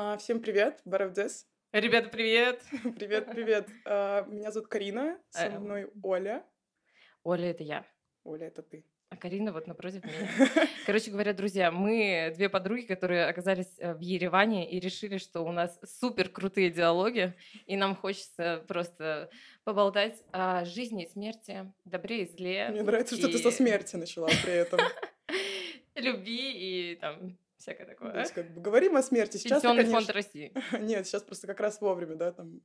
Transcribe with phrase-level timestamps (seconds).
[0.00, 1.44] А, Всем привет, Баравдес.
[1.72, 2.62] Ребята, привет!
[2.96, 3.68] Привет, привет.
[3.84, 5.64] А, Меня зовут Карина, со Эм.
[5.64, 6.44] мной Оля.
[7.24, 7.84] Оля, это я.
[8.22, 8.84] Оля, это ты.
[9.08, 10.30] А Карина вот напротив меня.
[10.86, 15.50] Короче говоря, друзья, мы две подруги, которые оказались э, в Ереване и решили, что у
[15.50, 17.34] нас супер крутые диалоги,
[17.66, 19.30] и нам хочется просто
[19.64, 22.68] поболтать о жизни и смерти, добре и зле.
[22.68, 24.78] Мне нравится, что ты со и смерти начала при этом.
[25.96, 28.18] Любви и там всякое То такое.
[28.20, 29.36] есть, как бы говорим о смерти.
[29.36, 30.00] Сейчас, Пенсионный конечно...
[30.00, 30.52] фонд России.
[30.80, 32.60] Нет, сейчас просто как раз вовремя, да, там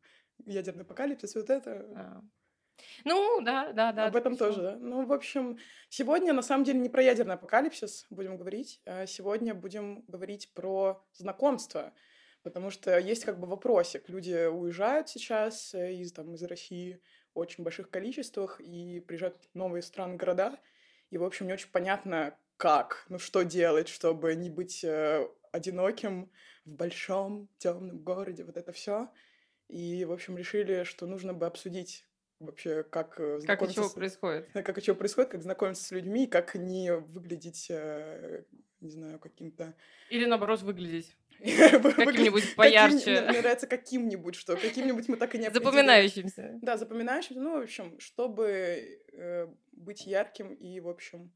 [0.45, 1.85] ядерный апокалипсис, вот это.
[1.95, 2.21] А.
[3.05, 4.07] Ну, да, да, да.
[4.07, 4.75] Об этом тоже, да.
[4.77, 5.57] Ну, в общем,
[5.89, 11.03] сегодня на самом деле не про ядерный апокалипсис будем говорить, а сегодня будем говорить про
[11.13, 11.93] знакомство,
[12.41, 14.09] потому что есть как бы вопросик.
[14.09, 17.01] Люди уезжают сейчас э, из, там, из России
[17.33, 20.59] в очень больших количествах и приезжают в новые страны, города,
[21.09, 26.31] и, в общем, не очень понятно, как, ну, что делать, чтобы не быть э, одиноким
[26.65, 29.09] в большом темном городе, вот это все.
[29.69, 32.05] И, в общем, решили, что нужно бы обсудить
[32.39, 34.49] вообще, как э, Как и знакомиться чего с- происходит?
[34.53, 38.43] как и что происходит, как знакомиться с людьми, как не выглядеть, э,
[38.81, 39.73] не знаю, каким-то...
[40.09, 43.21] Или наоборот выглядеть Каким-нибудь поярче.
[43.21, 46.59] Мне нравится каким-нибудь, что каким-нибудь мы так и не запоминающимся.
[46.61, 47.41] Да, запоминающимся.
[47.41, 51.31] Ну, в общем, чтобы э, быть ярким и, в общем,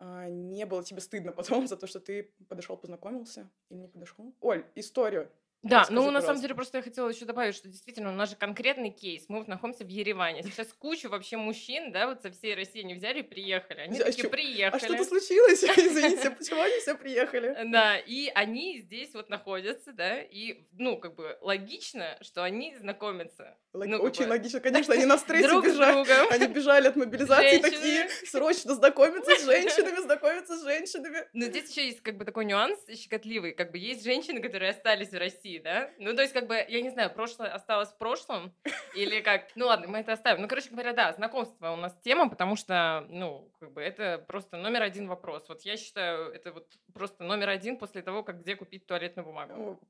[0.00, 4.34] не было тебе стыдно потом за то, что ты подошел, познакомился или не подошел.
[4.40, 5.30] Оль, историю.
[5.62, 8.30] Да, Расскажи, ну на самом деле просто я хотела еще добавить, что действительно у нас
[8.30, 9.24] же конкретный кейс.
[9.28, 10.44] Мы вот находимся в Ереване.
[10.44, 13.80] Сейчас куча вообще мужчин, да, вот со всей России не взяли и приехали.
[13.80, 14.80] Они А такие чё- приехали.
[14.80, 15.64] А что-то случилось?
[15.64, 17.56] Извините, почему они все приехали?
[17.72, 23.56] Да, и они здесь вот находятся, да, и, ну, как бы логично, что они знакомятся
[23.74, 24.60] Лог- Ну, Очень бы логично.
[24.60, 26.32] Конечно, они на стрессе друг бежали.
[26.32, 27.70] Они бежали от мобилизации Женщины.
[27.70, 31.26] такие, срочно знакомиться с женщинами, знакомиться с женщинами.
[31.32, 35.10] Но здесь еще есть как бы такой нюанс щекотливый, как бы есть женщины, которые остались
[35.10, 35.90] в России, да?
[35.98, 38.52] Ну, то есть, как бы, я не знаю, прошлое осталось в прошлом,
[38.94, 39.46] или как...
[39.54, 40.42] Ну, ладно, мы это оставим.
[40.42, 44.58] Ну, короче говоря, да, знакомство у нас тема, потому что, ну, как бы, это просто
[44.58, 45.48] номер один вопрос.
[45.48, 49.80] Вот я считаю, это вот просто номер один после того, как где купить туалетную бумагу.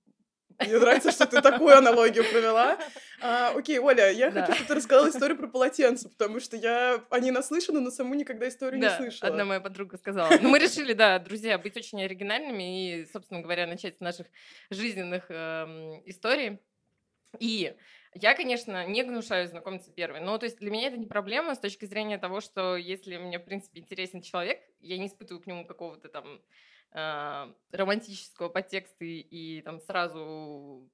[0.60, 2.78] Мне нравится, что ты такую аналогию провела.
[3.20, 4.42] А, окей, Оля, я Да.
[4.42, 8.14] хочу, чтобы ты рассказала историю про полотенце, потому что я о ней наслышана, но саму
[8.14, 9.32] никогда историю не Да, слышала.
[9.32, 10.38] одна моя подруга сказала.
[10.40, 14.28] Ну, мы решили, да, друзья, быть очень оригинальными и, собственно говоря, начать с наших
[14.70, 16.60] жизненных эм, историй.
[17.40, 17.74] И
[18.14, 20.20] я, конечно, не гнушаюсь знакомиться первой.
[20.20, 23.38] Но, то есть, для меня это не проблема с точки зрения того, что если мне,
[23.38, 26.40] в принципе, интересен человек, я не испытываю к нему какого-то там
[26.92, 30.88] э, романтического подтекста и, и там сразу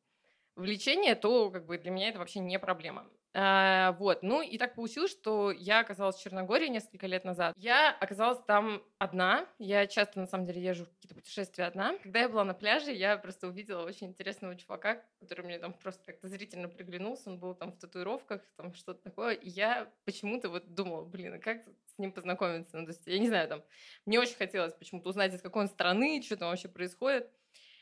[0.57, 3.09] влечения, то как бы для меня это вообще не проблема.
[3.37, 7.53] А, вот, ну и так получилось, что я оказалась в Черногории несколько лет назад.
[7.59, 9.49] Я оказалась там одна.
[9.59, 11.99] Я часто, на самом деле, езжу в какие-то путешествия одна.
[11.99, 16.05] Когда я была на пляже, я просто увидела очень интересного чувака, который мне там просто
[16.05, 17.29] как-то зрительно приглянулся.
[17.31, 19.35] Он был там в татуировках, там что-то такое.
[19.35, 22.77] И я почему-то вот думала, блин, а как с ним познакомиться?
[22.77, 23.65] Ну, то есть, я не знаю, там,
[24.07, 27.29] мне очень хотелось почему-то узнать, из какой он страны, что там вообще происходит.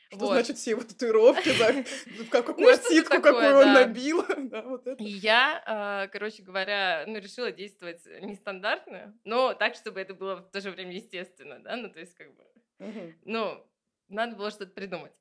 [0.09, 0.33] Что Вот.
[0.33, 1.83] значит все его татуировки, да,
[2.29, 4.23] какую Ну, отсидку, какую он набил.
[4.49, 5.03] Да, вот это.
[5.03, 10.51] И я, а, короче говоря, ну, решила действовать нестандартно, но так, чтобы это было в
[10.51, 12.43] то же время естественно, да, ну, то есть, как бы,
[13.25, 13.65] ну,
[14.09, 15.13] надо было что-то придумать.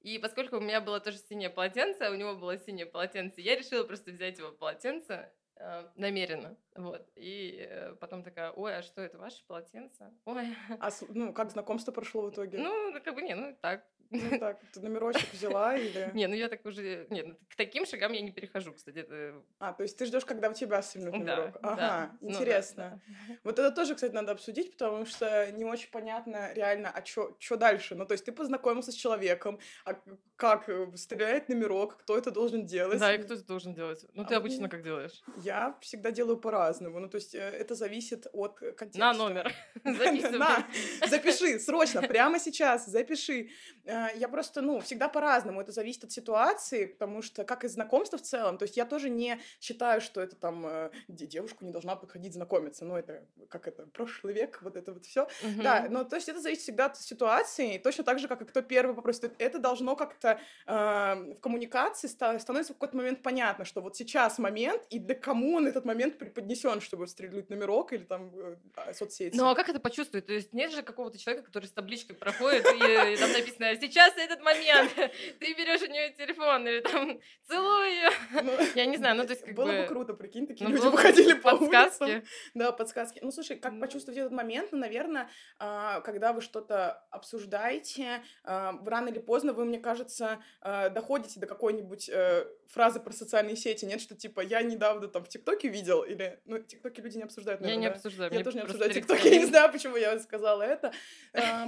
[0.00, 3.56] И поскольку у меня было тоже синее полотенце, а у него было синее полотенце, я
[3.56, 7.04] решила просто взять его полотенце э, намеренно, вот.
[7.16, 10.12] И э, потом такая, ой, а что это, ваше полотенце?
[10.24, 12.58] Ой, А ну, как знакомство прошло в итоге?
[12.58, 13.84] ну, ну, как бы, не, ну, так.
[14.10, 16.10] Ну, так, ты номерочек взяла или...
[16.14, 19.42] Не, ну, я так уже, нет, ну, к таким шагам я не перехожу, кстати, это...
[19.58, 21.52] А, то есть ты ждешь, когда у тебя Да, номерок?
[21.52, 23.02] да, Ага, ну да, интересно.
[23.28, 23.34] да.
[23.44, 27.94] Вот это тоже, кстати, надо обсудить, потому что не очень понятно реально, а что дальше.
[27.94, 29.94] Ну, то есть ты познакомился с человеком, а
[30.36, 32.98] как э, стреляет номерок, кто это должен делать.
[33.00, 34.06] Да, и кто это должен делать?
[34.14, 35.22] Ну, ты А обычно мне- как делаешь?
[35.36, 37.00] Я всегда делаю по-разному.
[37.00, 38.98] Ну, то есть э, это зависит от э, контекста.
[39.00, 39.52] На номер.
[39.84, 40.38] Записывай.
[40.38, 40.66] На,
[41.08, 43.50] запиши, срочно, прямо сейчас, запиши.
[43.98, 45.60] Э, Я просто, ну, всегда по-разному.
[45.60, 49.10] Это зависит от ситуации, потому что, как и знакомство в целом, то есть я тоже
[49.10, 52.84] не считаю, что это там э, де- девушку не должна подходить знакомиться.
[52.84, 55.28] Ну, это, как это, прошлый век, вот это вот все.
[55.42, 55.62] Мгм.
[55.62, 58.44] Да, но то есть это зависит всегда от ситуации, и точно так же, как и
[58.44, 59.32] кто первый попросит.
[59.38, 64.38] Это должно как-то э, в коммуникации ста- становится в какой-то момент понятно, что вот сейчас
[64.38, 68.94] момент, и для кому он этот момент преподнесен, чтобы стрельнуть номерок или там э, а,
[68.94, 69.36] соцсети.
[69.36, 70.26] Ну, а как это почувствовать?
[70.26, 74.40] То есть нет же какого-то человека, который с табличкой проходит, и там написано сейчас этот
[74.42, 74.92] момент,
[75.40, 78.10] ты берешь у нее телефон или там целую ее.
[78.42, 79.82] Ну, я не знаю, ну то есть как было бы...
[79.82, 82.02] бы круто, прикинь, такие ну, люди выходили по подсказки.
[82.02, 82.22] улицам.
[82.54, 83.20] Да, подсказки.
[83.22, 84.72] Ну, слушай, как почувствовать этот момент?
[84.72, 90.88] Ну, наверное, а, когда вы что-то обсуждаете, а, рано или поздно вы, мне кажется, а,
[90.88, 95.28] доходите до какой-нибудь э, фразы про социальные сети, нет, что типа я недавно там в
[95.28, 98.32] ТикТоке видел, или, ну, ТикТоке люди не обсуждают, наверное, Я не обсуждаю.
[98.32, 100.92] Я тоже не обсуждаю ТикТоке, я не знаю, почему я сказала это,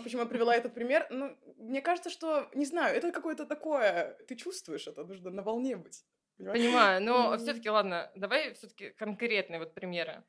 [0.04, 1.06] почему я привела этот пример.
[1.10, 5.76] Ну, мне кажется, что, не знаю, это какое-то такое, ты чувствуешь это, нужно на волне
[5.76, 6.04] быть.
[6.38, 10.22] Понимаю, но все-таки, ладно, давай все-таки конкретные вот примеры.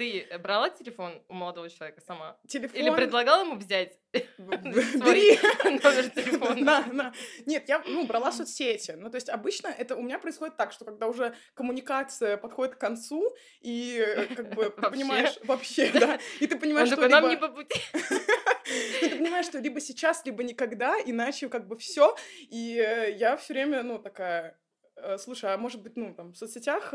[0.00, 2.38] Ты брала телефон у молодого человека сама?
[2.48, 2.80] Телефон...
[2.80, 3.98] Или предлагала ему взять
[4.38, 6.54] Бери номер телефона?
[6.54, 7.14] На, на.
[7.44, 8.92] Нет, я ну, брала соцсети.
[8.92, 12.78] Ну, то есть обычно это у меня происходит так, что когда уже коммуникация подходит к
[12.78, 13.22] концу,
[13.60, 17.78] и э, как бы понимаешь вообще, да, и ты понимаешь, что нам не по пути.
[19.00, 22.16] Ты понимаешь, что либо сейчас, либо никогда, иначе как бы все.
[22.38, 24.58] И э, я все время, ну, такая,
[24.96, 26.94] э, слушай, а может быть, ну, там, в соцсетях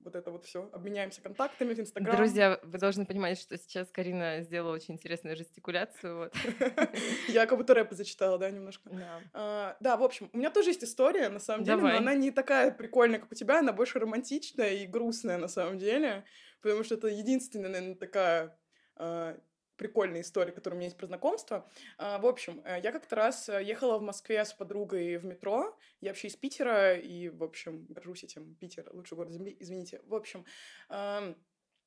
[0.00, 2.16] вот это вот все, обменяемся контактами в Инстаграм.
[2.16, 6.16] Друзья, вы должны понимать, что сейчас Карина сделала очень интересную жестикуляцию.
[6.18, 6.34] Вот.
[7.28, 8.88] Я как будто рэп зачитала, да, немножко.
[8.90, 9.20] Да.
[9.32, 12.30] А, да, в общем, у меня тоже есть история, на самом деле, но она не
[12.30, 16.24] такая прикольная, как у тебя, она больше романтичная и грустная, на самом деле,
[16.62, 18.58] потому что это единственная, наверное, такая
[18.96, 19.38] а,
[19.80, 21.66] прикольная история, которая у меня есть про знакомство.
[21.96, 25.74] А, в общем, э, я как-то раз э, ехала в Москве с подругой в метро.
[26.02, 28.54] Я вообще из Питера, и, в общем, горжусь этим.
[28.56, 30.02] Питер— лучший город Земли, извините.
[30.06, 30.44] В общем,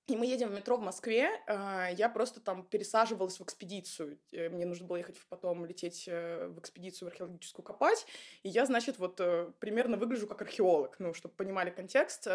[0.07, 4.19] и мы едем в метро в Москве, а, я просто там пересаживалась в экспедицию.
[4.33, 8.05] Э, мне нужно было ехать потом лететь э, в экспедицию в археологическую копать.
[8.43, 10.97] И я, значит, вот э, примерно выгляжу как археолог.
[10.99, 12.27] Ну, чтобы понимали контекст,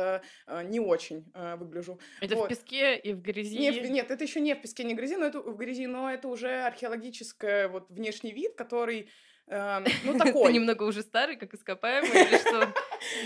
[0.65, 1.99] не очень выгляжу.
[2.21, 2.47] Это вот.
[2.47, 3.59] в песке и в грязи?
[3.59, 6.11] Не, нет, это еще не в песке, не в грязи, но это в грязи, но
[6.11, 9.11] это уже археологический вот внешний вид, который
[9.51, 10.47] Эм, ну, такой.
[10.47, 12.73] Ты немного уже старый, как ископаемый, или что?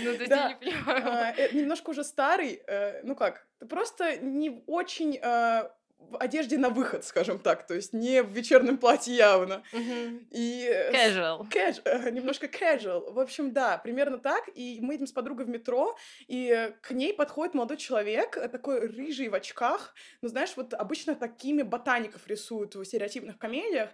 [0.03, 1.03] Ну, то есть я не понимаю.
[1.05, 5.69] А, э, немножко уже старый, э, ну как, просто не очень э,
[6.09, 9.63] в одежде на выход, скажем так, то есть не в вечернем платье явно.
[9.71, 10.25] Uh-huh.
[10.31, 11.49] И casual.
[11.49, 13.11] Casual, немножко casual.
[13.11, 14.49] В общем, да, примерно так.
[14.53, 15.97] И мы идем с подругой в метро,
[16.27, 19.93] и к ней подходит молодой человек, такой рыжий в очках.
[20.21, 23.89] Ну, знаешь, вот обычно такими ботаников рисуют в стереотипных комедиях.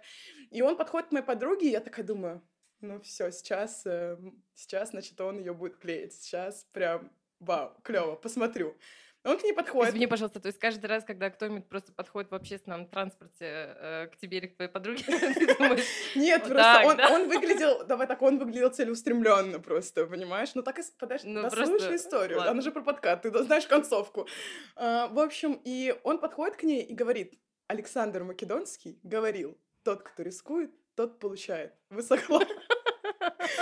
[0.50, 2.42] И он подходит к моей подруге, и я такая думаю,
[2.80, 4.16] ну все, сейчас, э,
[4.54, 6.14] сейчас, значит, он ее будет клеить.
[6.14, 8.76] Сейчас прям, вау, клево, посмотрю.
[9.22, 9.90] Он к ней подходит.
[9.90, 14.16] Извини, пожалуйста, то есть каждый раз, когда кто-нибудь просто подходит в общественном транспорте э, к
[14.16, 15.84] тебе или к твоей подруге, ты думаешь...
[16.16, 20.54] Нет, просто он, выглядел, давай так, он выглядел целеустремленно просто, понимаешь?
[20.54, 24.26] Ну так и, подожди, ну, дослушай историю, она же про подкат, ты знаешь концовку.
[24.74, 30.22] А, в общем, и он подходит к ней и говорит, Александр Македонский говорил, тот, кто
[30.22, 31.74] рискует, тот получает.
[31.90, 32.54] Вы согласны?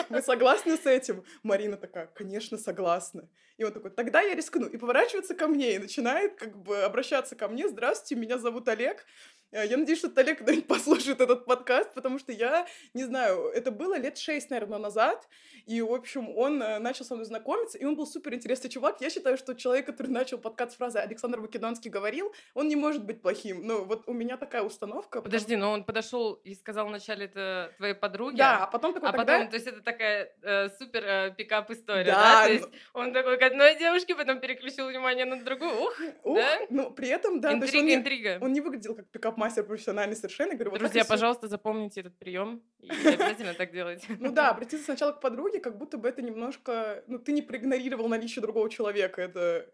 [0.10, 1.24] Вы согласны с этим?
[1.42, 3.28] Марина такая, конечно, согласна.
[3.58, 4.66] И он такой, тогда я рискну.
[4.66, 7.68] И поворачивается ко мне и начинает как бы обращаться ко мне.
[7.68, 9.04] Здравствуйте, меня зовут Олег.
[9.50, 13.70] Э, я надеюсь, что Олег когда-нибудь послушает этот подкаст, потому что я, не знаю, это
[13.70, 15.28] было лет шесть, наверное, назад,
[15.66, 19.00] и, в общем, он э, начал со мной знакомиться, и он был супер интересный чувак.
[19.00, 23.04] Я считаю, что человек, который начал подкаст с фразы «Александр Македонский говорил», он не может
[23.04, 23.66] быть плохим.
[23.66, 25.22] Ну, вот у меня такая установка.
[25.22, 25.62] Подожди, потому...
[25.62, 28.36] но он подошел и сказал вначале это твоей подруге.
[28.36, 29.34] Да, а потом такой, А тогда...
[29.34, 32.40] потом, то есть это такая э, супер э, пикап-история, да?
[32.40, 32.46] да?
[32.46, 33.00] То есть но...
[33.00, 35.72] он такой к одной девушке, потом переключил внимание на другую.
[35.72, 36.58] Ух, Ух да?
[36.70, 37.52] Ну, при этом, да.
[37.52, 38.38] Интрига, он интрига.
[38.38, 40.54] Не, он не выглядел как пикап-мастер профессиональный совершенно.
[40.54, 44.06] Говорю, вот Друзья, пожалуйста, запомните этот прием и обязательно так делайте.
[44.18, 47.02] Ну да, обратиться сначала к подруге, как будто бы это немножко...
[47.06, 49.22] Ну, ты не проигнорировал наличие другого человека.
[49.22, 49.70] Это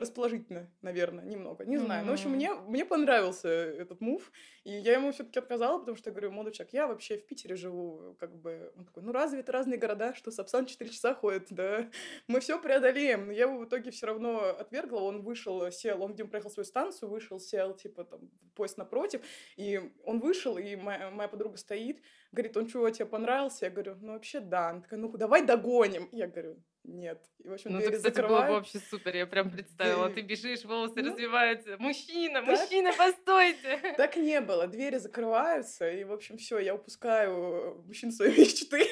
[0.00, 1.64] расположительно, наверное, немного.
[1.64, 2.02] Не знаю.
[2.02, 2.06] Mm-hmm.
[2.06, 4.30] Ну, в общем, мне, мне понравился этот мув,
[4.64, 7.56] и я ему все-таки отказала, потому что я говорю, молодой человек, я вообще в Питере
[7.56, 8.72] живу, как бы.
[8.76, 11.88] Он такой, ну разве это разные города, что Сапсан 4 часа ходит, да?
[12.26, 13.26] Мы все преодолеем.
[13.26, 16.64] Но я его в итоге все равно отвергла, он вышел, сел, он, видимо, проехал свою
[16.64, 19.22] станцию, вышел, сел, типа, там, поезд напротив,
[19.56, 22.02] и он вышел, и моя, моя подруга стоит,
[22.32, 23.66] говорит, он чего, тебе понравился?
[23.66, 24.70] Я говорю, ну вообще да.
[24.70, 26.08] Она такая, ну давай догоним.
[26.12, 27.22] Я говорю, нет.
[27.38, 30.10] И, в общем, ну, это, кстати, было бы вообще супер, я прям представила.
[30.10, 31.76] Ты бежишь, волосы ну, развиваются.
[31.78, 33.94] Мужчина, так, мужчина, постойте!
[33.96, 34.66] Так не было.
[34.66, 38.84] Двери закрываются, и, в общем, все, я упускаю мужчин своей мечты.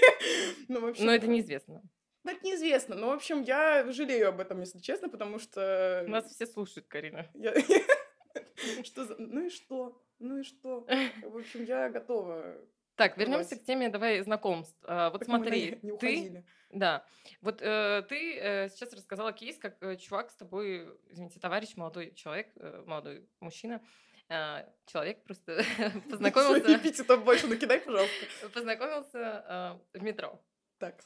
[0.68, 1.82] ну, в общем, Но это неизвестно.
[2.24, 2.94] Это неизвестно.
[2.96, 6.04] Но, в общем, я жалею об этом, если честно, потому что...
[6.08, 7.30] Нас все слушают, Карина.
[8.84, 9.16] Что за...
[9.18, 10.02] Ну и что?
[10.18, 10.86] Ну и что?
[11.22, 12.56] В общем, я готова
[12.96, 14.76] так, вернемся к теме, давай знакомств.
[14.84, 17.04] А, вот Почему смотри, не ты, да,
[17.42, 22.12] вот э, ты э, сейчас рассказала кейс, как э, чувак с тобой, извините, товарищ, молодой
[22.14, 23.80] человек, э, молодой мужчина,
[24.28, 25.62] А, человек просто
[26.10, 28.26] познакомился, эпитетов больше накидай, пожалуйста.
[28.54, 30.42] познакомился а, в метро.
[30.78, 31.00] Так.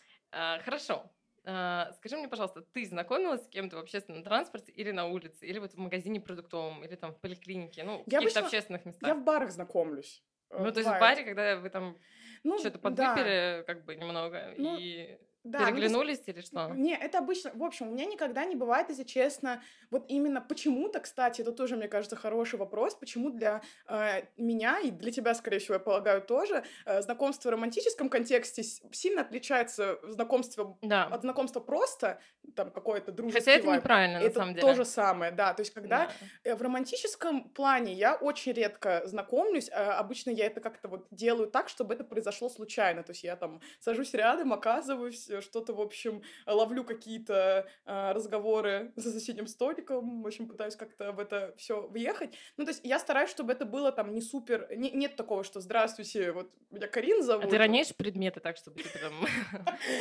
[0.64, 1.10] Хорошо.
[1.42, 5.72] Скажи мне, пожалуйста, ты знакомилась с кем-то в общественном транспорте или на улице, или вот
[5.72, 9.16] в магазине продуктовом, или там в поликлинике, ну, в Я каких-то общественных Я местах?
[9.16, 10.22] в барах знакомлюсь.
[10.50, 11.96] Ну, то есть в баре, когда вы там
[12.42, 12.82] Ну, что-то да.
[12.90, 16.68] подвыпили, как бы немного, Ну, и Да, ну, переглянулись или что?
[16.74, 21.00] Не, это обычно, в общем, у меня никогда не бывает, если честно, вот именно почему-то,
[21.00, 25.58] кстати, это тоже, мне кажется, хороший вопрос, почему для э, меня и для тебя, скорее
[25.58, 31.04] всего, я полагаю, тоже, э, знакомство в романтическом контексте сильно отличается знакомство Да.
[31.06, 32.20] от знакомства просто,
[32.54, 33.80] там, какое-то дружеский Хотя это вайб.
[33.82, 34.66] неправильно, на Это самом деле.
[34.66, 36.10] то же самое, да, то есть когда Да.
[36.44, 39.70] Э, В романтическом плане я очень редко знакомлюсь.
[39.72, 43.02] а Обычно я это как-то вот делаю так, чтобы это произошло случайно.
[43.02, 48.92] То есть я там сажусь рядом, оказываюсь, э, что-то, в общем, ловлю какие-то а, разговоры
[48.96, 52.34] за соседним столиком, в общем, пытаюсь как-то в это все въехать.
[52.56, 54.66] Ну, то есть я стараюсь, чтобы это было там не супер...
[54.76, 57.50] не- нет такого, что «Здравствуйте, вот меня Карин А зовут».
[57.50, 59.12] ты роняешь предметы так, чтобы типа там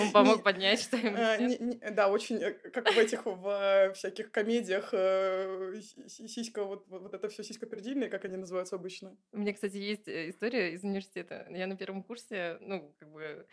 [0.01, 1.19] он помог поднять что-нибудь?
[1.19, 6.63] А, не- да, очень, э, как в этих, э, всяких комедиях, э, си- си- сиська,
[6.63, 9.15] вот, это все сиськопердильные, как они называются обычно.
[9.31, 11.47] У меня, кстати, есть э, история из университета.
[11.49, 13.45] Я на первом курсе, ну, как бы...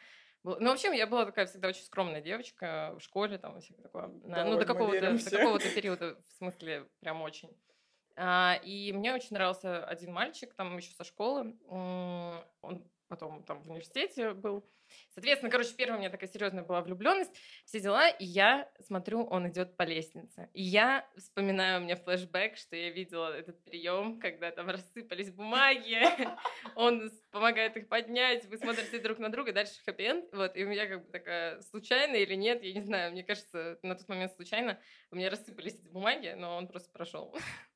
[0.46, 4.08] Ну, вообще, я была такая всегда очень скромная девочка в школе, там, всякое такое.
[4.24, 7.50] Да, ну, до какого-то, до какого-то периода, в смысле, прям очень.
[8.14, 11.56] А, и мне очень нравился один мальчик, там еще со школы.
[11.68, 14.64] Он потом там в университете был.
[15.14, 17.32] Соответственно, короче, первая у меня такая серьезная была влюбленность,
[17.64, 20.48] все дела, и я смотрю, он идет по лестнице.
[20.52, 25.98] И я вспоминаю, у меня флешбэк, что я видела этот прием, когда там рассыпались бумаги,
[26.76, 30.86] он помогает их поднять, вы смотрите друг на друга, дальше хэппи Вот, и у меня
[30.86, 34.78] как бы такая, случайно или нет, я не знаю, мне кажется, на тот момент случайно
[35.10, 37.34] у меня рассыпались эти бумаги, но он просто прошел.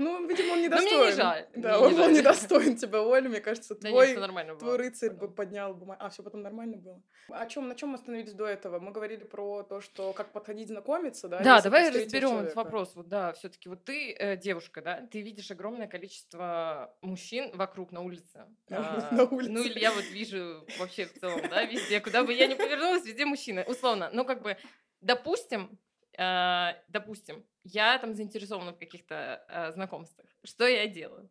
[0.00, 1.14] Ну, видимо, он Но мне не недостоин.
[1.14, 2.12] жаль, Да, мне он не был жаль.
[2.14, 4.08] недостоин тебя, Оля, мне кажется, Да твой...
[4.08, 4.78] нет, нормально Твой было.
[4.78, 5.34] рыцарь бы потом.
[5.34, 5.98] поднял бумагу.
[6.02, 7.02] А, все потом нормально было.
[7.28, 8.80] О чем, на чем мы остановились до этого?
[8.80, 11.40] Мы говорили про то, что как подходить знакомиться, да?
[11.42, 12.56] Да, давай разберем человека.
[12.56, 12.92] вопрос.
[12.96, 18.00] Вот, да, все-таки вот ты э, девушка, да, ты видишь огромное количество мужчин вокруг на
[18.00, 18.46] улице.
[18.68, 18.78] На
[19.10, 19.50] А, на улице.
[19.52, 23.04] Ну или я вот вижу вообще в целом, да, везде, куда бы я ни повернулась,
[23.04, 23.64] везде мужчины.
[23.68, 24.56] Условно, ну как бы,
[25.00, 25.78] допустим,
[26.18, 30.26] э, допустим, я там заинтересована в каких-то э, знакомствах.
[30.44, 31.30] Что я делаю?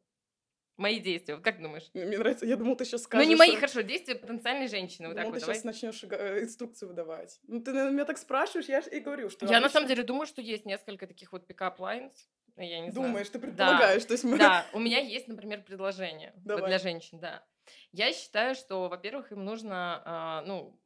[0.77, 1.89] Мои действия, вот как думаешь?
[1.93, 3.27] Мне нравится, я думал, ты сейчас Ну скажешь...
[3.27, 5.09] не мои, э, хорошо, действия потенциальной женщины.
[5.09, 5.55] Вот так думал, вот, ты давай.
[5.55, 7.39] сейчас начнешь инструкцию выдавать.
[7.43, 9.45] Ну, ты меня так спрашиваешь, я и говорю, что...
[9.45, 12.13] Я на самом деле думаю, что есть несколько таких вот пикап lines.
[12.55, 13.07] Я не знаю.
[13.09, 13.48] Думаешь, ты Да.
[13.48, 14.38] предполагаешь, то есть мы...
[14.38, 17.43] Да, у меня есть, например, предложение вот для женщин, да.
[17.91, 20.79] Я считаю, что, во-первых, им нужно, а, ну,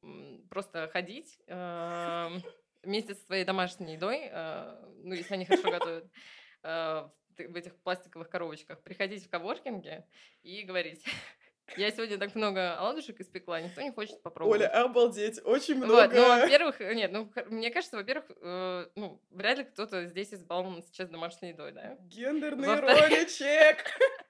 [0.50, 2.42] просто ходить ам,
[2.84, 6.06] вместе со своей домашней едой, а, ну, если они хорошо готовят,
[6.64, 10.06] а, в этих пластиковых коробочках, приходить в коворкинге
[10.44, 11.04] и говорить,
[11.78, 14.62] я сегодня так много оладушек испекла, никто не хочет попробовать.
[14.62, 15.94] Оля, обалдеть, очень много...
[15.94, 20.34] Вот, ну, во-первых, э, нет, ну, мне кажется, во-первых, э, ну, вряд ли кто-то здесь
[20.34, 21.98] избалован сейчас домашней едой, да?
[22.68, 23.78] Во-вторых- роли, чек!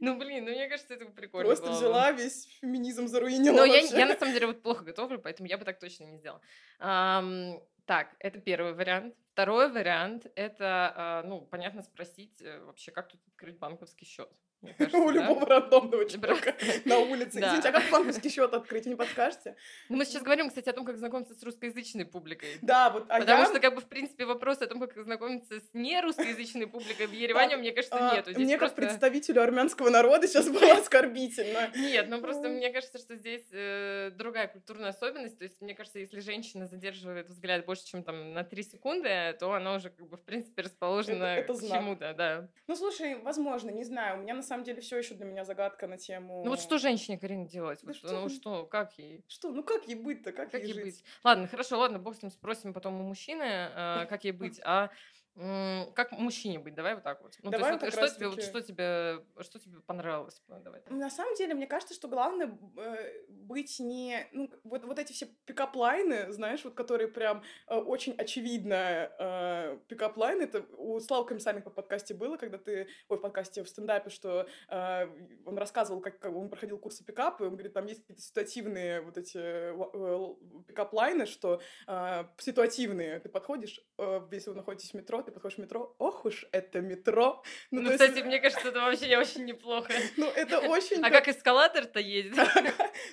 [0.00, 1.78] Ну, блин, ну, мне кажется, это прикольно Просто было бы.
[1.78, 5.56] взяла весь феминизм заруинила Но я, я на самом деле вот плохо готовлю, поэтому я
[5.56, 6.40] бы так точно не сделала.
[6.78, 9.14] Ам, так, это первый вариант.
[9.32, 14.30] Второй вариант это, а, ну, понятно, спросить э, вообще, как тут открыть банковский счет.
[14.78, 15.20] Кажется, У да?
[15.22, 16.54] любого рандомного человека
[16.84, 17.40] на улице.
[17.40, 17.48] Да.
[17.48, 19.56] Извините, а как банковский счет открыть, не подскажете?
[19.88, 22.58] Ну, мы сейчас говорим, кстати, о том, как знакомиться с русскоязычной публикой.
[22.62, 23.46] Да, вот, а Потому я...
[23.46, 27.56] что, как бы, в принципе, вопрос о том, как знакомиться с нерусскоязычной публикой в Ереване,
[27.56, 28.30] мне кажется, а, нету.
[28.32, 31.70] Здесь Мне как просто- представителю армянского народа сейчас было оскорбительно.
[31.74, 35.38] Нет, ну просто мне кажется, что здесь э, другая культурная особенность.
[35.38, 39.52] То есть, мне кажется, если женщина задерживает взгляд больше, чем там на 3 секунды, то
[39.52, 42.48] она уже, как бы, в принципе, расположена это к чему-то, да.
[42.66, 44.18] Ну, слушай, возможно, не знаю.
[44.18, 46.44] У меня на самом деле все еще для меня загадка на тему...
[46.44, 47.80] Ну вот что женщине, Карина, делать?
[47.82, 49.24] Да Вот, что ну что, как ей?
[49.26, 49.50] Что?
[49.50, 50.32] Ну как ей быть-то?
[50.32, 50.84] Как, Как ей ей жить?
[50.84, 51.04] быть?
[51.24, 54.60] Ладно, хорошо, ладно, бог с ним спросим потом у мужчины, э, как ей быть.
[54.64, 54.90] А
[55.36, 56.74] как мужчине быть?
[56.74, 57.34] Давай вот так вот.
[57.42, 60.40] Ну, то Давай есть вот что тебе, вот что тебе, что тебе понравилось?
[60.46, 60.82] Давай.
[60.90, 64.28] На самом деле, мне кажется, что главное э, быть не...
[64.32, 69.10] Ну, вот, вот эти все pickup line ы, знаешь, вот которые прям э, очень очевидно
[69.18, 70.42] э, pickup line ы.
[70.42, 72.86] Это у Славы Комиссаренко в подкасте было, когда ты...
[73.08, 75.06] Ой, в подкасте, в стендапе, что э,
[75.44, 79.00] он рассказывал, как, как он проходил курсы пикапа, и он говорит, там есть какие-то ситуативные
[79.00, 80.38] вот эти э, л-
[80.68, 83.18] pickup line ы, что э, ситуативные.
[83.18, 86.80] Ты подходишь, э, если вы находитесь в метро, ты подходишь в метро, ох уж это
[86.80, 87.42] метро.
[87.70, 89.92] Ну, есть, кстати, мне кажется, это вообще очень неплохо.
[90.16, 91.02] ну, это очень...
[91.02, 92.36] А как эскалатор-то ездит?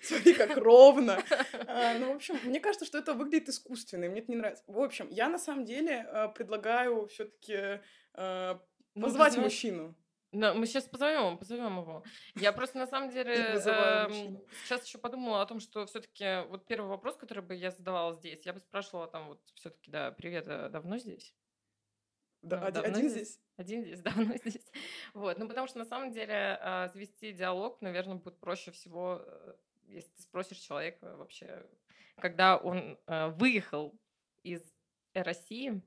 [0.04, 1.24] Смотри, как ровно.
[1.68, 4.64] А, Ну, в общем, мне кажется, что это выглядит искусственно, и мне это не нравится.
[4.68, 7.82] В общем, я на самом деле э, предлагаю все-таки
[8.16, 8.60] Ну,
[8.96, 9.96] ты позвать знаешь, мужчину.
[10.32, 12.04] Да, мы сейчас позовем, позовем его.
[12.36, 16.88] Я просто на самом деле эм, сейчас еще подумала о том, что все-таки вот первый
[16.88, 20.70] вопрос, который бы я задавала здесь, я бы спрашивала там вот все-таки, да, привет, а
[20.70, 21.36] давно здесь?
[22.42, 23.40] Да, ну, один, один здесь?
[23.58, 24.60] Один здесь, давно здесь.
[25.14, 29.54] Вот, ну потому что на самом деле э, завести диалог, наверное, будет проще всего, э,
[29.88, 31.66] если ты спросишь человека вообще,
[32.18, 33.94] когда он э, выехал
[34.44, 34.62] из
[35.14, 35.82] России,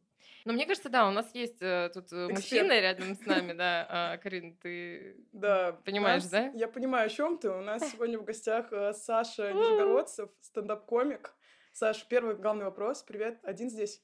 [0.44, 3.86] но мне кажется, да, у нас есть тут э, мужчина рядом с нами, да.
[3.88, 6.52] А, Карин, ты да, понимаешь, нас, да?
[6.54, 7.50] Я понимаю, о чем ты.
[7.50, 11.34] У нас сегодня в гостях Саша Нижегородцев, стендап-комик.
[11.76, 13.02] Саш, первый главный вопрос.
[13.02, 14.00] Привет, один здесь.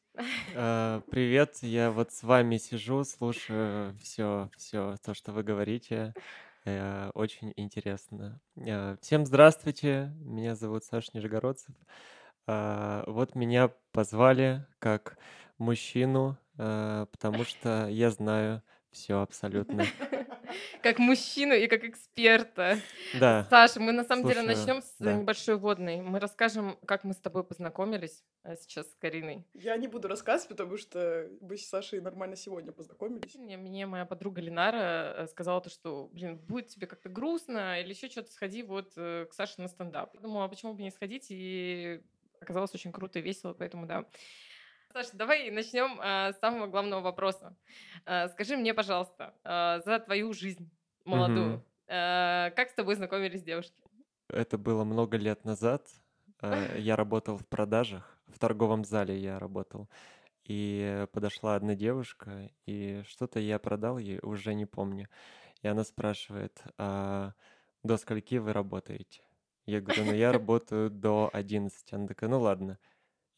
[0.57, 6.13] Uh, привет, я вот с вами сижу, слушаю все, все то, что вы говорите.
[6.65, 8.41] Uh, очень интересно.
[8.57, 11.73] Uh, всем здравствуйте, меня зовут Саша Нижегородцев.
[12.49, 15.17] Вот меня позвали как
[15.59, 19.85] мужчину, потому что я знаю все абсолютно.
[20.83, 22.79] Как мужчину и как эксперта.
[23.19, 23.47] Да.
[23.51, 25.13] Саша, мы на самом деле начнем с да.
[25.13, 26.01] небольшой водной.
[26.01, 29.47] Мы расскажем, как мы с тобой познакомились а, сейчас с Кариной.
[29.55, 33.35] Я не буду рассказывать, потому что мы с Сашей нормально сегодня познакомились.
[33.35, 37.91] Мне, мне моя подруга Ленара э, сказала то, что, блин, будет тебе как-то грустно или
[37.91, 40.15] еще что-то, сходи вот э, к Саше на стендап.
[40.15, 41.27] Я думала, а почему бы не сходить?
[41.31, 42.01] И
[42.41, 44.05] оказалось очень круто и весело, поэтому да.
[44.93, 47.55] Саша, давай начнем э, с самого главного вопроса.
[48.07, 50.69] Э, скажи мне, пожалуйста, э, за твою жизнь
[51.05, 51.65] молодую, угу.
[51.87, 53.81] э, как с тобой знакомились девушки?
[54.29, 55.87] Это было много лет назад.
[56.43, 59.89] Э, я работал в продажах, в торговом зале я работал.
[60.45, 65.09] И подошла одна девушка, и что-то я продал ей, уже не помню.
[65.63, 67.35] И она спрашивает, а
[67.85, 69.23] до скольки вы работаете?
[69.67, 71.93] Я говорю, ну я работаю до 11.
[71.93, 72.77] Она такая, ну ладно,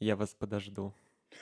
[0.00, 0.94] я вас подожду.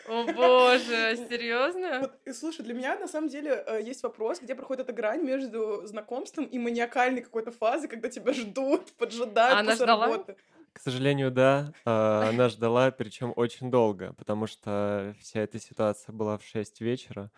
[0.08, 2.00] О боже, серьезно?
[2.00, 5.22] Вот, и слушай, для меня на самом деле э, есть вопрос, где проходит эта грань
[5.22, 10.06] между знакомством и маниакальной какой-то фазой, когда тебя ждут, поджидают она ждала?
[10.06, 10.36] работы.
[10.72, 11.72] К сожалению, да.
[11.84, 17.30] А, она ждала, причем очень долго, потому что вся эта ситуация была в 6 вечера.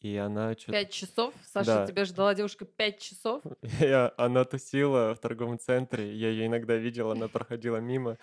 [0.00, 1.32] И она что Пять часов?
[1.44, 1.86] Саша, да.
[1.86, 3.42] тебя ждала девушка пять часов?
[3.78, 8.18] Я, она тусила в торговом центре, я ее иногда видел, она проходила мимо,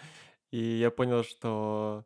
[0.51, 2.05] и я понял, что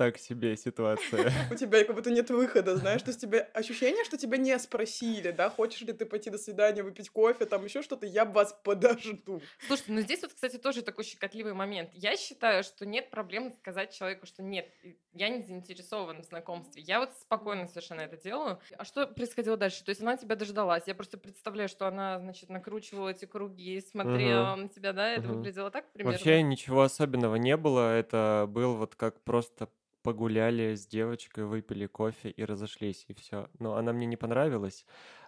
[0.00, 1.30] так себе ситуация.
[1.50, 5.30] У тебя как будто нет выхода, знаешь, то есть тебе ощущение, что тебя не спросили,
[5.30, 9.42] да, хочешь ли ты пойти до свидания, выпить кофе, там еще что-то, я вас подожду.
[9.66, 11.90] Слушайте, ну здесь вот, кстати, тоже такой щекотливый момент.
[11.92, 14.72] Я считаю, что нет проблем сказать человеку, что нет,
[15.12, 16.80] я не заинтересован в знакомстве.
[16.80, 18.58] Я вот спокойно совершенно это делаю.
[18.78, 19.84] А что происходило дальше?
[19.84, 20.84] То есть она тебя дождалась.
[20.86, 24.62] Я просто представляю, что она, значит, накручивала эти круги, смотрела угу.
[24.62, 25.10] на тебя, да?
[25.12, 25.34] Это угу.
[25.34, 26.16] выглядело так примерно?
[26.16, 27.92] Вообще ничего особенного не было.
[27.94, 29.68] Это был вот как просто
[30.02, 33.48] погуляли с девочкой, выпили кофе и разошлись, и все.
[33.58, 34.84] Но она мне не понравилась,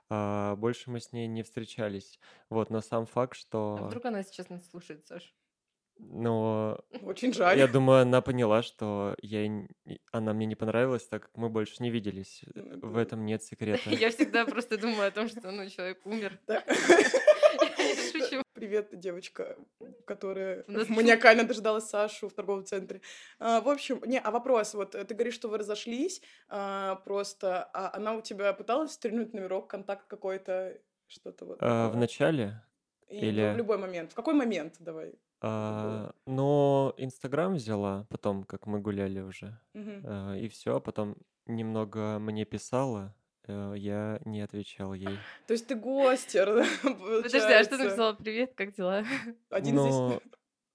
[0.09, 2.19] а больше мы с ней не встречались.
[2.51, 3.79] Вот, но сам факт, что...
[3.81, 5.35] А вдруг она сейчас нас слушает, Саш?
[5.99, 7.59] Но Очень жаль.
[7.59, 9.67] я думаю, она поняла, что я...
[10.11, 12.43] она мне не понравилась, так как мы больше не виделись.
[12.55, 13.91] В этом нет секрета.
[13.91, 16.39] Я всегда просто думаю о том, что ну, человек умер.
[18.63, 19.57] Привет, девочка,
[20.05, 23.01] которая маниакально дожидалась Сашу в торговом центре.
[23.41, 27.91] А, в общем, не, а вопрос, вот ты говоришь, что вы разошлись, а, просто, а
[27.97, 32.63] она у тебя пыталась стрельнуть номерок, контакт какой-то, что-то вот а, В начале?
[33.09, 33.53] Или...
[33.53, 34.13] В любой момент.
[34.13, 35.19] В какой момент, давай?
[35.41, 39.91] А, но Инстаграм взяла потом, как мы гуляли уже, угу.
[40.05, 45.19] а, и все, потом немного мне писала, Э, я не отвечал ей.
[45.47, 48.13] То есть ты гостер, Подожди, а что ты написала?
[48.15, 49.05] Привет, как дела?
[49.51, 50.21] Один здесь.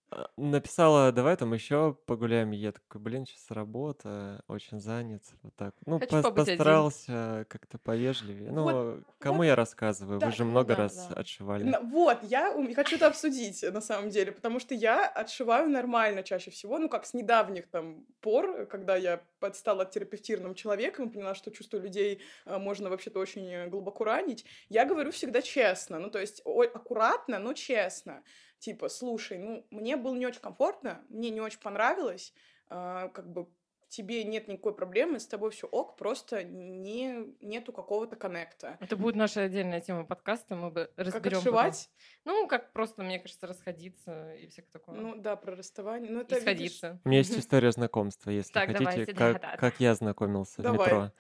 [0.10, 2.52] А, написала, давай там еще погуляем.
[2.52, 5.24] Я такой, блин, сейчас работа, очень занят.
[5.44, 5.76] Вот так.
[5.86, 8.52] Ну, Хочу постарался как-то повежливее.
[8.52, 10.20] Ну, вот, кому вот, я рассказываю?
[10.20, 11.16] Да, Вы же много да, раз да.
[11.16, 11.78] отшивали.
[11.84, 16.80] Вот, я хочу это обсудить, на самом деле, потому что я отшиваю нормально чаще всего,
[16.80, 19.22] ну, как с недавних там пор, когда я
[19.54, 24.46] стала терапевтированным человеком, поняла, что чувство людей э, можно вообще-то очень глубоко ранить.
[24.70, 28.24] Я говорю всегда честно, ну, то есть аккуратно, но честно
[28.60, 32.34] типа, слушай, ну, мне было не очень комфортно, мне не очень понравилось,
[32.70, 33.48] э, как бы
[33.90, 38.78] тебе нет никакой проблемы, с тобой все ок, просто не, нету какого-то коннекта.
[38.80, 41.24] Это будет наша отдельная тема подкаста, мы бы разберем.
[41.24, 41.90] Как отшивать?
[42.24, 42.42] Потом.
[42.42, 44.96] Ну, как просто, мне кажется, расходиться и всякое такое.
[44.96, 46.12] Ну да, про расставание.
[46.12, 46.88] Ну, это, и сходиться.
[46.88, 47.02] Видишь...
[47.06, 50.62] У меня есть история знакомства, если так, хотите, давайте, как, да, да, как я знакомился
[50.62, 50.78] Давай.
[50.78, 51.12] в метро.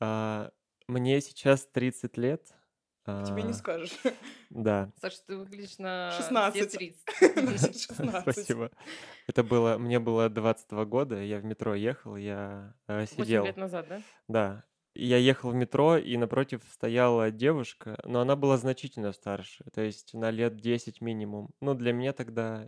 [0.00, 0.50] А,
[0.86, 2.54] мне сейчас 30 лет,
[3.04, 3.98] Тебе не а, скажешь.
[4.50, 4.92] Да.
[5.00, 6.96] Саша, ты выглядишь на 16.
[7.18, 8.22] 16.
[8.22, 8.70] Спасибо.
[9.26, 13.42] Это было, мне было 22 года, я в метро ехал, я э, сидел.
[13.42, 14.02] 8 лет назад, да?
[14.28, 14.64] Да.
[14.94, 20.14] я ехал в метро, и напротив стояла девушка, но она была значительно старше, то есть
[20.14, 21.50] на лет 10 минимум.
[21.60, 22.64] Ну, для меня тогда...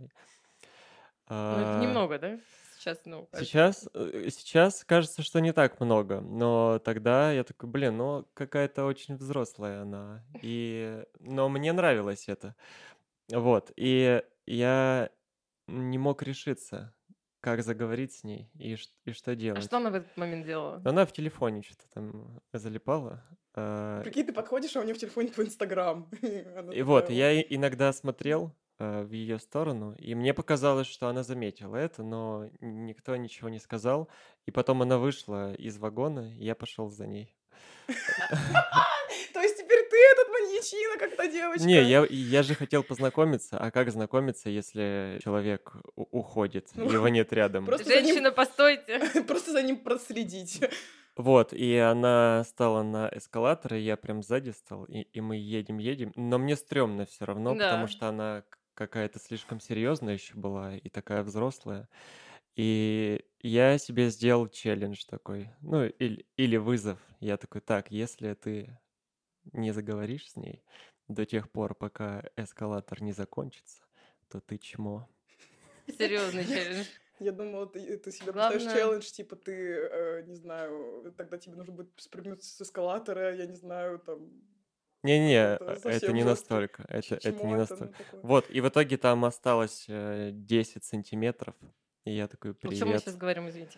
[1.29, 2.39] Ну, это а, немного, да?
[2.85, 3.51] Сейчас, ну, кажется.
[3.51, 8.85] Сейчас, э, сейчас кажется, что не так много, но тогда я такой, блин, ну какая-то
[8.85, 12.55] очень взрослая она, и, но мне нравилось это,
[13.29, 15.09] вот, и я
[15.65, 16.93] не мог решиться,
[17.39, 19.63] как заговорить с ней и, и что А делать.
[19.63, 20.79] что она в этот момент делала?
[20.85, 23.23] Она в телефоне что-то там залипала.
[23.55, 26.07] а, Прикинь, ты подходишь, а у нее в телефоне твой Инстаграм.
[26.71, 32.03] И вот, я иногда смотрел в ее сторону, и мне показалось, что она заметила это,
[32.03, 34.09] но никто ничего не сказал.
[34.45, 37.35] И потом она вышла из вагона, и я пошел за ней.
[39.33, 41.65] То есть теперь ты этот маньячина, как та девочка.
[41.65, 47.31] Не, я, я же хотел познакомиться, а как знакомиться, если человек уходит, Ну, его нет
[47.33, 47.65] рядом?
[47.65, 48.99] Женщина, постойте.
[49.27, 50.61] Просто за ним проследить.
[51.15, 56.11] Вот, и она стала на эскалатор, и я прям сзади стал, и, и мы едем-едем,
[56.17, 57.87] но мне стрёмно все равно, потому Да.
[57.87, 58.43] что она
[58.75, 61.89] какая-то слишком серьезная еще была и такая взрослая.
[62.55, 66.99] И я себе сделал челлендж такой, ну, или, или вызов.
[67.19, 68.77] Я такой, так, если ты
[69.51, 70.63] не заговоришь с ней
[71.07, 73.83] до тех пор, пока эскалатор не закончится,
[74.29, 75.09] то ты чмо.
[75.87, 76.85] Серьезный челлендж.
[77.19, 81.55] Я думала, ты, ты себе Главное- поставишь челлендж, типа ты, э, не знаю, тогда тебе
[81.55, 84.29] нужно будет спрыгнуть с эскалатора, я не знаю, там...
[85.05, 86.83] Не-не, Это это, не настолько.
[86.89, 87.93] Это, это не ну, настолько.
[88.23, 91.55] Вот, и в итоге там осталось э, 10 сантиметров.
[92.05, 93.01] И я такой, О чем мы привет.
[93.01, 93.77] сейчас говорим, извините?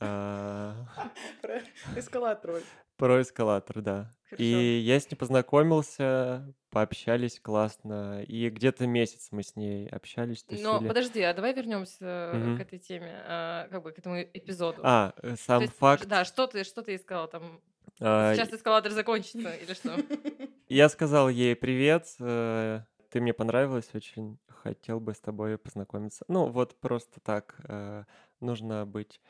[0.00, 0.86] А,
[1.42, 1.60] Про
[1.96, 2.62] эскалатор.
[2.96, 4.10] Про эскалатор, да.
[4.24, 4.42] Хорошо.
[4.42, 8.22] И я с ней познакомился, пообщались классно.
[8.24, 12.58] И где-то месяц мы с ней общались, Но подожди, а давай вернемся Мгм.
[12.58, 13.22] к этой теме,
[13.70, 14.80] как бы к этому эпизоду.
[14.82, 16.06] А, э, сам есть, факт.
[16.06, 17.60] Да, что ты, что ты искала там?
[18.00, 19.96] А, Сейчас эскалатор закончится или что?
[20.68, 22.80] Я сказал ей привет, э,
[23.10, 26.24] ты мне понравилась очень, хотел бы с тобой познакомиться.
[26.28, 28.04] Ну, вот просто так, э,
[28.40, 29.20] нужно быть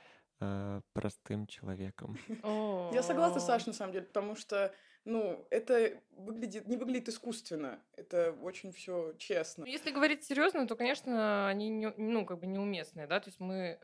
[0.41, 2.17] э, простым человеком.
[2.95, 3.41] Я согласна.
[3.41, 4.73] Саш, на самом деле, потому что,
[5.05, 7.79] ну, это выглядит, не выглядит искусственно.
[7.97, 9.65] Это очень все честно.
[9.67, 13.41] Ну, Если говорить серьезно, то, конечно, они не, ну, как бы неуместные, да, то есть
[13.41, 13.79] мы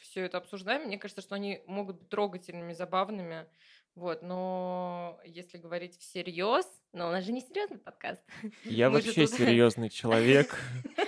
[0.00, 3.46] все это обсуждаем, мне кажется, что они могут быть трогательными, забавными,
[3.94, 8.22] вот, но если говорить всерьез, но у нас же не серьезный подкаст.
[8.64, 10.56] Я Мы вообще тут- серьезный человек.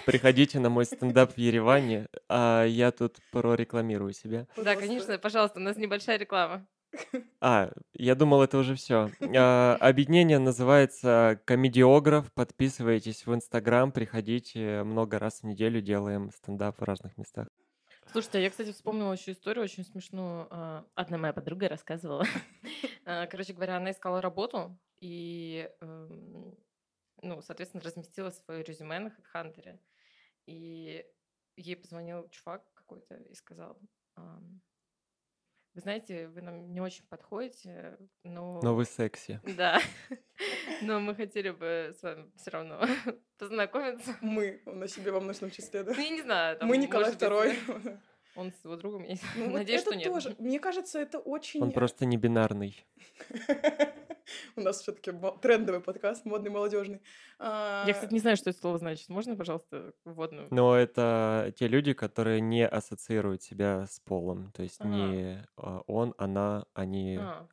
[0.06, 4.48] Приходите на мой стендап в Ереване, а я тут прорекламирую себя.
[4.56, 6.66] Да, конечно, пожалуйста, у нас небольшая реклама.
[7.40, 9.10] А, я думал, это уже все.
[9.20, 12.32] Объединение называется Комедиограф.
[12.32, 17.46] Подписывайтесь в Инстаграм, приходите много раз в неделю, делаем стендап в разных местах.
[18.06, 20.46] Слушайте, а я, кстати, вспомнила еще историю очень смешную.
[20.50, 22.24] А, Одна моя подруга рассказывала.
[23.06, 26.56] А, Короче говоря, она искала работу и, эм,
[27.22, 29.78] ну, соответственно, разместила свое резюме на HeadHunter.
[30.46, 31.04] И
[31.56, 33.80] ей позвонил чувак какой-то и сказал,
[35.74, 38.60] вы знаете, вы нам не очень подходите, но...
[38.62, 39.40] Но вы секси.
[39.56, 39.80] Да,
[40.82, 42.80] но мы хотели бы с вами все равно
[43.38, 44.16] познакомиться.
[44.20, 45.92] Мы, на себе во множественном числе, да?
[45.94, 46.56] Ну, я не знаю.
[46.58, 47.56] там, Мы Николай Второй.
[48.36, 50.08] Он с его другом, я Ну, вот надеюсь, это что нет.
[50.08, 51.60] тоже, мне кажется, это очень...
[51.62, 52.86] Он просто не бинарный.
[54.56, 57.02] У нас все-таки трендовый подкаст, модный, молодежный.
[57.38, 59.08] А, Я, кстати, не знаю, что это слово значит.
[59.08, 60.46] Можно, пожалуйста, вводную?
[60.50, 64.52] Но это те люди, которые не ассоциируют себя с полом.
[64.52, 67.18] То есть не а, он, она, они.
[67.20, 67.46] А,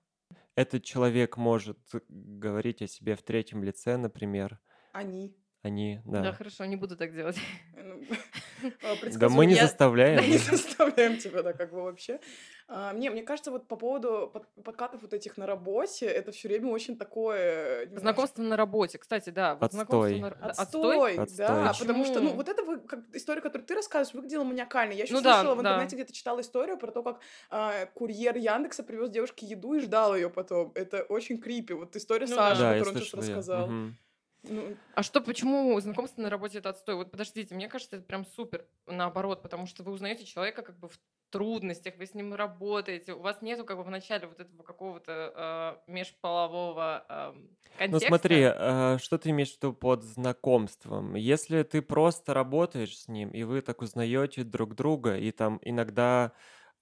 [0.56, 4.60] Этот человек может говорить о себе в третьем лице, например.
[4.92, 5.36] Они.
[5.68, 6.22] Они, да.
[6.22, 6.32] да.
[6.32, 7.38] хорошо, не буду так делать.
[7.76, 8.02] Ну,
[8.84, 10.18] а, Да мы не заставляем.
[10.22, 12.20] Да, не заставляем тебя, да, как бы вообще.
[12.70, 16.48] А, мне, мне кажется, вот по поводу под- подкатов вот этих на работе, это все
[16.48, 17.88] время очень такое...
[17.98, 18.98] Знакомство на работе.
[18.98, 19.52] Кстати, да.
[19.52, 20.22] Отстой.
[20.42, 22.48] Отстой, да, потому что, ну, вот
[22.88, 24.94] как, история, которую ты рассказываешь, выглядела маниакально.
[24.94, 28.84] Я еще Ну слышала в интернете, где-то читала историю про то, как а, курьер Яндекса
[28.84, 30.72] привез девушке еду и ждал ее потом.
[30.76, 31.74] Это очень крипи.
[31.74, 33.70] Вот история Ну Саши, которую он сейчас рассказал.
[34.50, 36.96] Ну, А что, почему знакомство на работе это отстой?
[36.96, 40.90] Вот подождите, мне кажется, это прям супер наоборот, потому что вы узнаете человека как бы
[40.90, 44.64] в трудностях, вы с ним работаете, у вас нету как бы в начале вот этого
[44.64, 47.36] какого-то э, межполового
[47.90, 48.00] Ну контекста.
[48.00, 51.16] смотри, а, что ты имеешь в виду под знакомством?
[51.16, 56.34] Если ты просто работаешь с ним, и вы так узнаете друг друга, и там иногда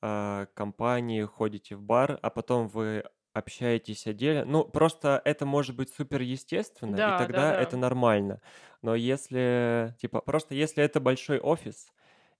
[0.01, 5.89] а, компании ходите в бар, а потом вы общаетесь отдельно, ну просто это может быть
[5.93, 7.61] супер естественно, Да, и тогда да, да.
[7.61, 8.41] это нормально.
[8.81, 11.93] Но если, типа, просто если это большой офис,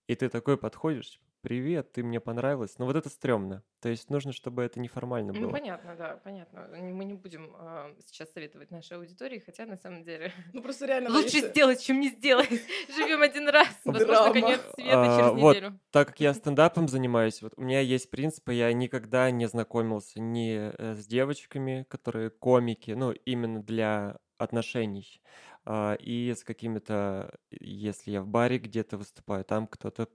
[0.08, 2.76] и ты такой подходишь, привет, ты мне понравилась.
[2.78, 3.62] Но вот это стрёмно.
[3.80, 5.50] То есть нужно, чтобы это неформально Ну, было.
[5.52, 6.66] понятно, да, понятно.
[6.72, 11.10] Мы не будем а, сейчас советовать нашей аудитории, хотя на самом деле Ну, просто реально...
[11.10, 12.50] лучше если- сделать, чем не сделать.
[12.96, 13.68] Живем один раз.
[13.84, 15.54] Возможно, конец света А, через вот.
[15.54, 15.78] неделю.
[15.92, 20.72] Так как я стендапом занимаюсь, вот у меня есть принципы, я никогда не знакомился ни
[20.76, 25.22] э, с девочками, которые комики, ну, именно для отношений,
[25.64, 30.08] а, и с какими-то, если я в баре где-то выступаю, там кто-то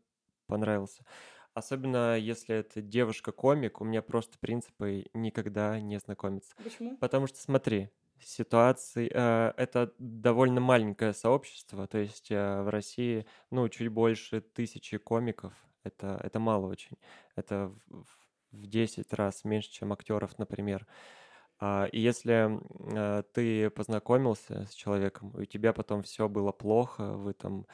[0.51, 1.05] понравился.
[1.53, 6.55] Особенно если это девушка-комик, у меня просто принципы никогда не знакомиться.
[6.63, 6.97] Почему?
[6.99, 13.67] Потому что смотри, ситуации, э, это довольно маленькое сообщество, то есть э, в России, ну,
[13.69, 16.97] чуть больше тысячи комиков, это, это мало очень,
[17.35, 18.17] это в, в-
[18.51, 20.85] в 10 раз меньше, чем актеров, например.
[21.59, 22.59] А, И если
[23.19, 27.65] э, ты познакомился с человеком, и у тебя потом все было плохо, вы там э,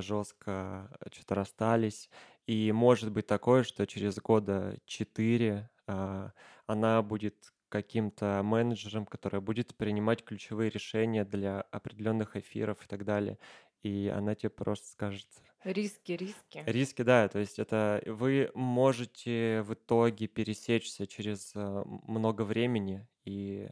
[0.00, 2.10] жестко что-то расстались,
[2.46, 6.32] и может быть такое, что через года четыре а,
[6.66, 13.38] она будет каким-то менеджером, который будет принимать ключевые решения для определенных эфиров и так далее.
[13.82, 15.28] И она тебе просто скажет,
[15.64, 16.62] Риски, риски.
[16.64, 23.68] Риски, да, то есть это вы можете в итоге пересечься через э, много времени, и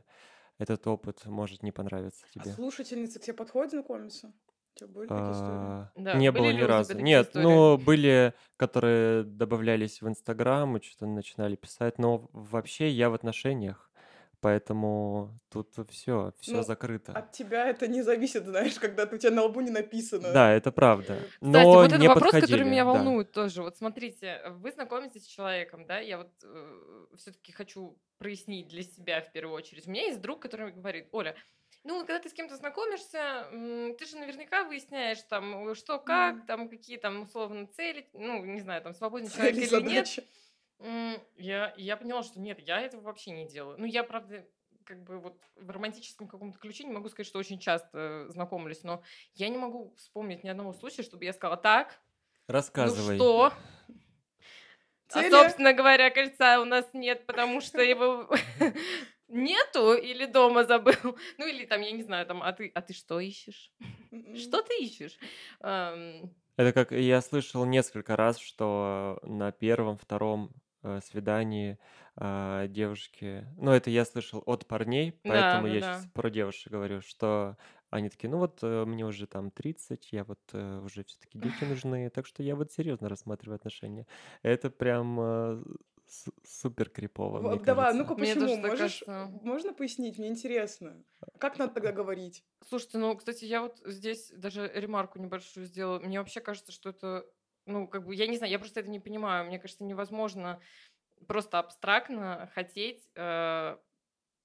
[0.59, 2.53] этот опыт может не понравиться А тебе.
[2.53, 4.33] слушательницы к тебе подходят знакомиться?
[4.75, 5.57] Тебя были такие истории?
[5.57, 6.99] А, Да, Не были было ни разу.
[6.99, 7.45] Нет, истории?
[7.45, 13.91] ну были, которые добавлялись в Инстаграм и что-то начинали писать, но вообще я в отношениях,
[14.41, 17.13] поэтому тут все, все Ну, закрыто.
[17.13, 20.33] От тебя это не зависит, знаешь, когда у тебя на лбу не написано.
[20.33, 21.15] Да, это правда.
[21.15, 22.91] Э, Кстати, Но вот это не вопрос, который подходили, меня да.
[22.93, 23.63] волнует тоже.
[23.63, 26.31] Вот смотрите, вы знакомитесь с человеком, да, я вот
[27.17, 29.87] все-таки хочу прояснить для себя в первую очередь.
[29.87, 31.35] У меня есть друг, который говорит, Оля,
[31.85, 33.47] ну, когда ты с кем-то знакомишься,
[33.99, 36.47] ты же наверняка выясняешь, там, что, как, Мгм.
[36.47, 40.07] там, какие там, условно, цели, ну, не знаю, там, свободный человек Цели, или нет.
[40.07, 40.25] задачи.
[40.81, 43.79] М, Я, я поняла, что нет, я этого вообще не делаю.
[43.79, 44.47] Ну, я, правда,
[44.85, 49.03] как бы вот в романтическом каком-то ключе не могу сказать, что очень часто знакомлюсь, но
[49.35, 52.01] я не могу вспомнить ни одного случая, чтобы я сказала, так,
[52.47, 53.19] Рассказывай.
[53.19, 53.53] ну что?
[55.11, 55.31] А, Цели?
[55.31, 58.29] собственно говоря, кольца у нас нет, потому что его
[59.29, 60.95] нету или дома забыл.
[61.39, 63.73] Ну, или там, я не знаю, там, а ты, а ты что ищешь?
[64.11, 64.37] М-м.
[64.37, 65.19] Что ты ищешь?
[65.61, 70.51] Это как я слышал несколько раз, что на первом, втором
[70.83, 71.79] э, свидании
[72.17, 75.95] а, девушки, ну это я слышал от парней, поэтому да, я да.
[75.95, 77.57] сейчас про девушек говорю, что
[77.91, 81.65] они такие, ну вот э, мне уже там 30, я вот э, уже все-таки дети
[81.65, 84.07] нужны, так что я вот серьезно рассматриваю отношения.
[84.43, 85.63] Это прям э,
[86.45, 88.03] супер крипово, мне Давай, кажется.
[88.03, 88.57] ну-ка Мне почему?
[88.57, 89.39] Можешь, кажется.
[89.43, 90.19] можно пояснить?
[90.19, 91.05] Мне интересно.
[91.39, 92.45] Как надо тогда говорить?
[92.69, 95.99] Слушайте, ну, кстати, я вот здесь даже ремарку небольшую сделала.
[95.99, 97.27] Мне вообще кажется, что это,
[97.67, 99.47] ну, как бы, я не знаю, я просто это не понимаю.
[99.47, 100.61] Мне кажется, невозможно
[101.27, 103.77] просто абстрактно хотеть э,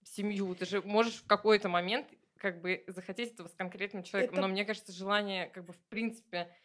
[0.03, 0.55] семью.
[0.55, 4.35] Ты же можешь в какой-то момент как бы захотеть этого с конкретным человеком.
[4.35, 6.55] Это- Но мне кажется, желание как бы в принципе,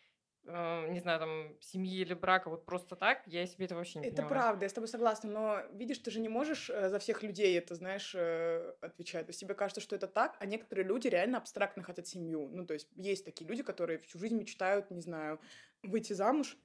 [0.46, 4.22] не знаю, там, семьи или брака вот просто так, я себе это вообще не Это
[4.22, 4.22] понимаю.
[4.22, 7.56] правда, я с тобой согласна, но видишь, ты же не можешь э, за всех людей
[7.56, 9.26] это, знаешь, э, отвечать.
[9.26, 12.48] То есть тебе кажется, что это так, а некоторые люди реально абстрактно хотят семью.
[12.52, 15.40] Ну, то есть есть такие люди, которые всю жизнь мечтают, не знаю,
[15.82, 16.58] выйти замуж,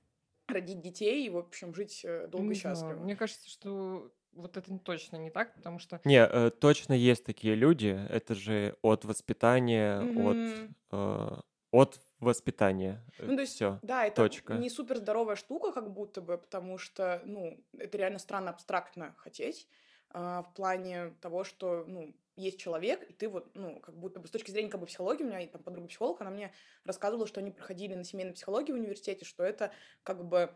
[0.48, 3.00] родить детей и, в общем, жить э, долго Не и знаю, счастливо.
[3.00, 7.56] Мне кажется, что вот это точно не так, потому что Не, э, точно есть такие
[7.56, 7.88] люди.
[8.10, 10.74] Это же от воспитания, от, Мгм.
[10.92, 11.30] э,
[11.72, 13.04] от воспитания.
[13.20, 13.80] Ну, то есть, Все.
[13.82, 14.54] да, это точка.
[14.54, 19.68] не супер здоровая штука, как будто бы, потому что, ну, это реально странно абстрактно хотеть
[20.10, 24.28] а, в плане того, что, ну, есть человек, и ты вот, ну, как будто бы
[24.28, 26.54] с точки зрения как бы психологии, у меня там подруга психолог, она мне
[26.86, 29.72] рассказывала, что они проходили на семейной психологии в университете, что это
[30.04, 30.56] как бы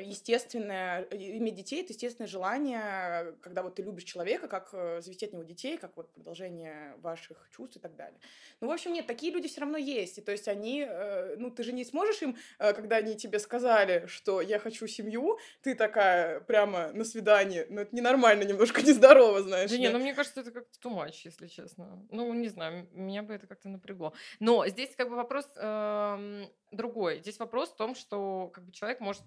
[0.00, 5.32] естественное, иметь детей, это естественное желание, когда вот ты любишь человека, как э, завести от
[5.32, 8.18] него детей, как вот продолжение ваших чувств и так далее.
[8.60, 10.18] Ну, в общем, нет, такие люди все равно есть.
[10.18, 13.38] И то есть они, э, ну, ты же не сможешь им, э, когда они тебе
[13.38, 19.42] сказали, что я хочу семью, ты такая прямо на свидании, ну, это ненормально, немножко нездорово,
[19.42, 19.70] знаешь.
[19.70, 19.92] Да не, ли.
[19.92, 22.06] ну мне кажется, это как-то too much, если честно.
[22.10, 24.12] Ну, не знаю, меня бы это как-то напрягло.
[24.40, 27.20] Но здесь как бы вопрос эм, другой.
[27.20, 29.22] Здесь вопрос в том, что как бы человек может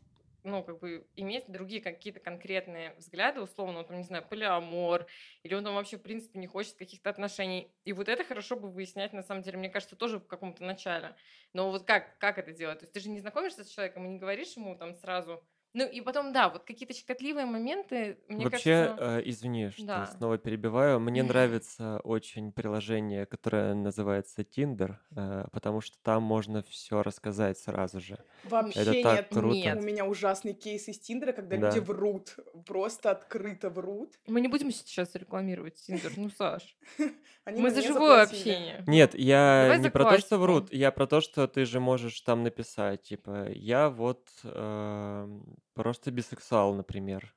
[0.47, 5.05] ну, как бы иметь другие какие-то конкретные взгляды, условно, вот, там, не знаю, полиамор,
[5.43, 7.71] или он там вообще, в принципе, не хочет каких-то отношений.
[7.83, 11.15] И вот это хорошо бы выяснять, на самом деле, мне кажется, тоже в каком-то начале.
[11.53, 12.79] Но вот как, как это делать?
[12.79, 15.45] То есть ты же не знакомишься с человеком и не говоришь ему там сразу,
[15.78, 19.20] Ну и потом, да, вот какие-то щекотливые моменты, мне Вообще, кажется...
[19.20, 20.06] э, извини, что Да.
[20.08, 21.00] снова перебиваю.
[21.00, 28.00] Мне нравится очень приложение, которое называется Tinder, э, потому что там можно все рассказать сразу
[28.00, 28.18] же.
[28.46, 29.04] Вообще Это нет.
[29.04, 29.56] так круто.
[29.56, 29.78] Нет.
[29.78, 31.86] У меня ужасный кейс из Тиндера, когда люди Да.
[31.86, 32.36] врут,
[32.66, 34.16] просто открыто врут.
[34.26, 36.76] Мы не будем сейчас рекламировать Тиндер, ну, Саш.
[37.46, 38.84] Мы за живое общение.
[38.88, 42.42] Нет, я не про то, что врут, я про то, что ты же можешь там
[42.42, 47.34] написать, типа, я вот эм, просто бисексуал, например.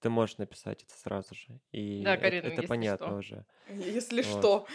[0.00, 1.60] Ты можешь написать это сразу же.
[1.72, 3.16] И Да, Карина, это если понятно что.
[3.16, 3.46] уже.
[3.68, 4.26] Если Вот.
[4.26, 4.66] что.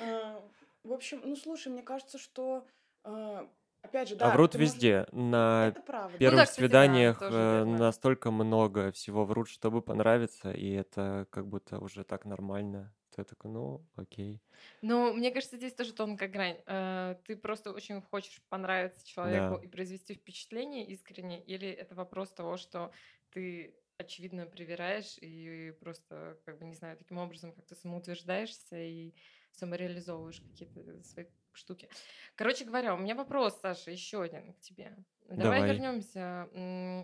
[0.00, 0.48] А,
[0.84, 2.66] В общем, ну слушай, мне кажется, что
[3.02, 3.48] а,
[3.82, 4.30] опять же, А да.
[4.34, 5.06] врут ты можешь- везде.
[5.12, 6.18] На Это правда.
[6.18, 12.04] первых да, свиданиях э, настолько много всего врут, чтобы понравиться, и это как будто уже
[12.04, 12.94] так нормально.
[13.16, 14.42] Ты такой, ну, окей.
[14.82, 16.58] Ну, мне кажется, здесь тоже тонкая грань.
[16.66, 19.60] Э, Ты просто очень хочешь понравиться человеку Да.
[19.62, 22.92] и произвести впечатление искренне, или это вопрос того, что
[23.30, 29.14] ты очевидно привираешь и просто, как бы, не знаю, таким образом как-то самоутверждаешься и
[29.52, 31.88] самореализовываешь какие-то свои штуки.
[32.34, 34.94] Короче говоря, у меня вопрос, Саша, еще один к тебе.
[35.30, 35.70] Давай, Давай.
[35.72, 36.48] вернемся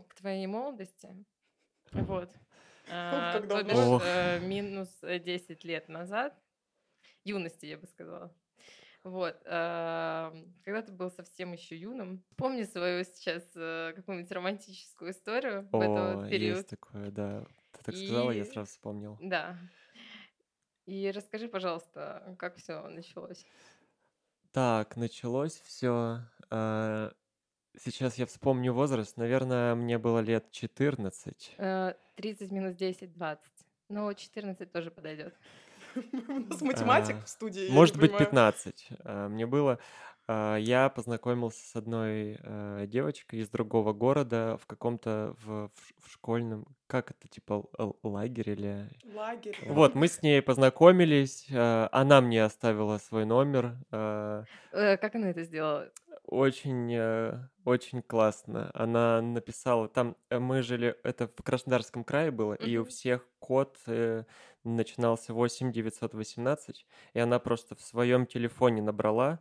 [0.08, 1.24] к твоей молодости.
[1.92, 2.30] Вот.
[2.94, 6.38] А, то бишь, э, минус э, 10 лет назад.
[7.24, 8.34] Юности, я бы сказала.
[9.02, 9.40] Вот.
[9.46, 15.80] а, Когда ты был совсем еще юным, помни свою сейчас э, какую-нибудь романтическую историю в
[15.80, 16.58] этот период.
[16.58, 17.44] есть такое, да.
[17.72, 19.16] Ты так сказала, я сразу вспомнил.
[19.22, 19.56] Да.
[20.84, 23.46] И расскажи, пожалуйста, как все началось.
[24.50, 26.20] Так, началось все.
[27.78, 29.16] Сейчас я вспомню возраст.
[29.16, 31.54] Наверное, мне было лет 14.
[31.58, 33.42] Э, 30 минус 10, 20.
[33.88, 35.34] Ну, 14 тоже подойдет.
[35.94, 37.68] У нас математик А, в студии.
[37.70, 38.26] Может быть, понимаю.
[38.26, 38.88] 15.
[39.04, 39.78] А, Мне было...
[40.26, 46.66] а, Я познакомился с одной э, девочкой из другого города в каком-то в, в школьном...
[46.86, 48.88] Как это, типа л- лагерь или...
[49.14, 49.56] Лагерь.
[49.66, 51.46] Вот, мы с ней познакомились.
[51.52, 53.76] а, Она мне оставила свой номер.
[53.90, 55.90] Э, Как она это сделала?
[56.24, 58.70] Очень, э, очень классно.
[58.74, 63.76] Она написала, там э, мы жили, это в Краснодарском крае было, и у всех код
[63.86, 64.24] э,
[64.64, 69.40] начинался 8918, и она просто в своем телефоне набрала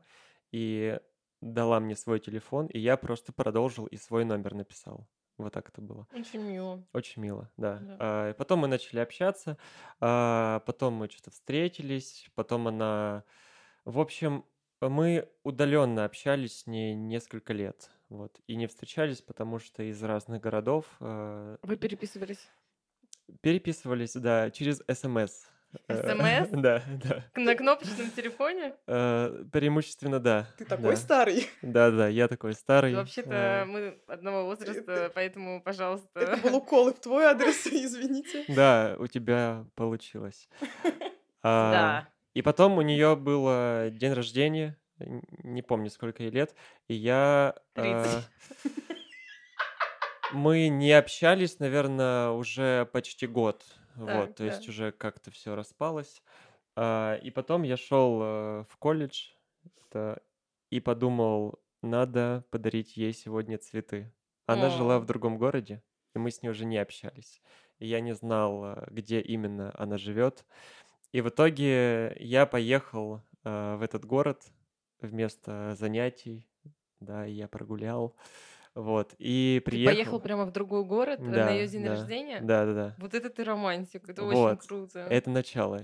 [0.52, 1.00] и
[1.40, 5.08] дала мне свой телефон, и я просто продолжил и свой номер написал.
[5.38, 6.08] Вот так это было.
[6.14, 6.84] Очень мило.
[6.94, 7.80] Очень мило, да.
[7.80, 7.98] Да.
[8.00, 9.58] А, потом мы начали общаться,
[10.00, 13.24] а, потом мы что-то встретились, потом она...
[13.84, 14.46] В общем,
[14.90, 20.42] мы удаленно общались с ней несколько лет, вот, и не встречались, потому что из разных
[20.42, 22.50] городов э, Вы переписывались
[23.42, 25.46] переписывались, да, через СМС.
[25.88, 26.50] Э, СМС?
[26.62, 27.24] Да, да.
[27.36, 28.74] на кнопочном телефоне?
[28.88, 30.48] Э, Преимущественно, да.
[30.58, 31.50] Ты такой старый.
[31.62, 32.94] Да, да, я такой старый.
[32.94, 36.40] Вообще-то э, мы одного возраста, поэтому, Это пожалуйста.
[36.44, 38.44] был укол и в твой адрес, извините.
[38.50, 40.50] Да, у тебя получилось.
[41.42, 42.10] А, Да.
[42.34, 44.78] И потом у нее был день рождения,
[45.44, 46.56] не помню, сколько ей лет,
[46.88, 47.56] и я...
[47.76, 48.30] э, 30.
[50.34, 53.64] Мы не общались, наверное, уже почти год.
[53.96, 54.70] Так, Вот, то есть да.
[54.70, 56.22] уже как-то все распалось.
[56.76, 59.32] А, И потом я шел э, в колледж
[59.86, 60.22] это,
[60.70, 64.14] и подумал, надо подарить ей сегодня цветы.
[64.46, 65.00] Она жила О.
[65.00, 65.84] в другом городе,
[66.16, 67.42] и мы с ней уже не общались.
[67.80, 70.46] И я не знал, э, где именно она живет.
[71.12, 74.52] И в итоге я поехал э, в этот город
[75.02, 76.48] вместо занятий,
[77.00, 78.16] да, и я прогулял,
[78.76, 79.90] вот, и Ты приехал.
[79.92, 82.42] поехал прямо в другой город э, на Да, ее день да, рождения?
[82.42, 82.98] Да, да, да.
[82.98, 84.58] Вот это ты романтик, это Вот.
[84.58, 85.00] очень круто.
[85.10, 85.82] Это начало.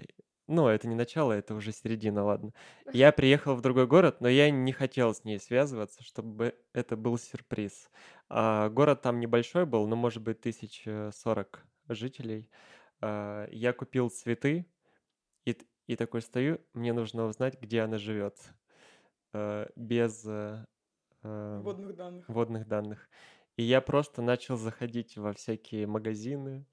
[0.47, 2.53] Ну, это не начало, это уже середина, ладно.
[2.93, 7.17] Я приехал в другой город, но я не хотел с ней связываться, чтобы это был
[7.17, 7.89] сюрприз.
[8.29, 12.49] А, город там небольшой был, ну, может быть, тысяч сорок жителей.
[13.01, 14.67] А, я купил цветы,
[15.47, 15.57] и,
[15.88, 18.38] и такой стою, мне нужно узнать, где она живет.
[19.33, 20.65] э, без э,
[21.23, 22.25] э, Водных данных.
[22.27, 23.10] водных данных.
[23.57, 26.67] И я просто начал заходить во всякие магазины.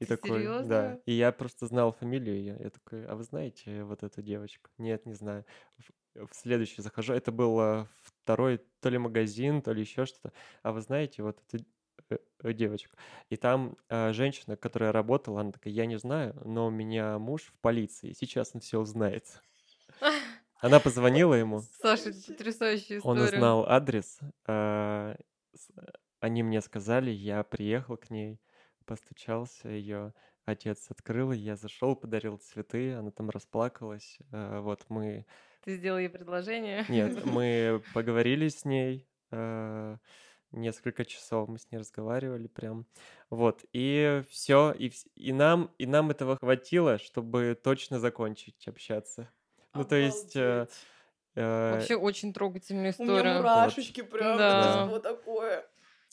[0.00, 0.94] И Ты такой, да.
[0.94, 1.02] серьезно?
[1.06, 2.56] И я просто знал фамилию ее.
[2.60, 4.70] Я такой, а вы знаете вот эту девочку?
[4.78, 5.44] Нет, не знаю.
[5.78, 7.12] В, в следующий захожу.
[7.14, 10.32] Это был э, второй то ли магазин, то ли еще что-то.
[10.62, 11.64] А вы знаете вот эту
[12.10, 12.96] э, э, девочку?
[13.28, 17.42] И там э, женщина, которая работала, она такая, я не знаю, но у меня муж
[17.44, 18.12] в полиции.
[18.12, 19.40] Сейчас он все узнает.
[20.60, 21.62] Она позвонила ему.
[21.80, 23.36] Саша, потрясающая Он история.
[23.38, 24.18] узнал адрес.
[24.46, 25.16] а,
[25.54, 25.70] с-
[26.20, 28.38] Они мне сказали, я приехал к ней,
[28.84, 30.12] постучался, ее
[30.44, 34.18] отец открыл, я зашел, подарил цветы, она там расплакалась.
[34.32, 35.24] а, Вот мы...
[35.64, 36.84] Ты сделал ей предложение.
[36.88, 39.96] Нет, мы поговорили с ней, а,
[40.52, 42.86] несколько часов мы с ней разговаривали прям.
[43.28, 49.30] Вот, и все, и, и, нам, и нам этого хватило, чтобы точно закончить общаться.
[49.74, 50.36] Ну, то есть...
[50.36, 50.66] Э,
[51.34, 53.12] э, Вообще очень трогательная история.
[53.12, 54.10] У меня мурашечки вот.
[54.10, 54.86] прям, да.
[54.86, 55.66] вот такое.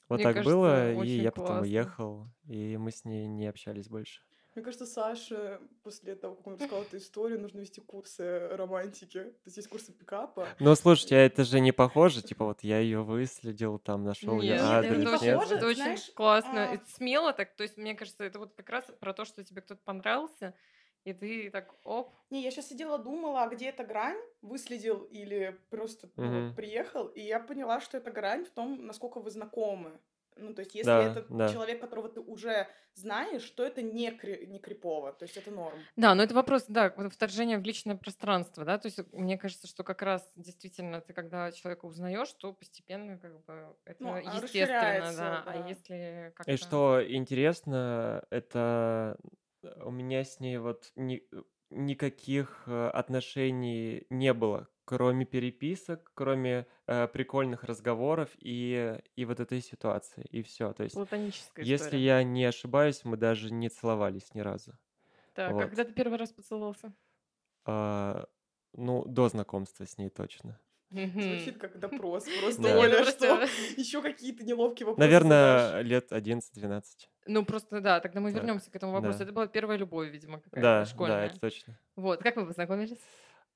[0.09, 1.55] Вот Мне так кажется, было, и я классно.
[1.55, 4.21] потом уехал, и мы с ней не общались больше.
[4.57, 9.19] Мне кажется, Саша после того, как он рассказал эту историю, нужно вести курсы романтики.
[9.19, 10.47] То есть есть курсы пикапа.
[10.59, 12.23] Ну, слушайте, а это же не похоже.
[12.23, 14.93] Типа вот я ее выследил, там нашел ее адрес.
[14.93, 16.71] Это, не похоже, это очень знаешь, классно.
[16.71, 16.73] А...
[16.73, 17.55] Это смело так.
[17.55, 20.55] То есть мне кажется, это вот как раз про то, что тебе кто-то понравился.
[21.03, 22.15] И ты так, оп.
[22.31, 24.17] Не, я сейчас сидела, думала, а где эта грань?
[24.41, 27.09] Выследил или просто ну, приехал?
[27.09, 29.99] И я поняла, что эта грань в том, насколько вы знакомы.
[30.39, 31.49] Ну, то есть, если да, это да.
[31.49, 35.77] человек, которого ты уже знаешь, то это не, кри- не крипово, то есть это норм.
[35.95, 39.83] Да, но это вопрос, да, вторжение в личное пространство, да, то есть мне кажется, что
[39.83, 45.43] как раз действительно ты, когда человека узнаешь, то постепенно как бы это ну, естественно, да.
[45.43, 45.43] да.
[45.45, 46.51] А если как-то...
[46.51, 49.17] И что интересно, это
[49.83, 51.23] у меня с ней вот ни,
[51.69, 59.61] никаких э, отношений не было кроме переписок, кроме э, прикольных разговоров и, и вот этой
[59.61, 60.71] ситуации, и все.
[60.71, 62.05] То есть, Платоническая если история.
[62.05, 64.71] я не ошибаюсь, мы даже не целовались ни разу.
[65.33, 65.63] Так, а вот.
[65.63, 66.93] а когда ты первый раз поцеловался?
[67.65, 68.27] А,
[68.73, 70.57] ну, до знакомства с ней точно.
[70.89, 72.25] Звучит как допрос.
[72.41, 72.79] Просто да.
[72.79, 73.41] Оля, что
[73.77, 75.85] еще какие-то неловкие вопросы Наверное, задашь.
[75.85, 76.83] лет 11-12.
[77.25, 79.17] Ну, просто, да, тогда мы вернемся к этому вопросу.
[79.17, 79.23] Да.
[79.25, 81.17] Это была первая любовь, видимо, какая-то да, школьная.
[81.17, 81.77] Да, это точно.
[81.97, 83.01] Вот, как вы познакомились?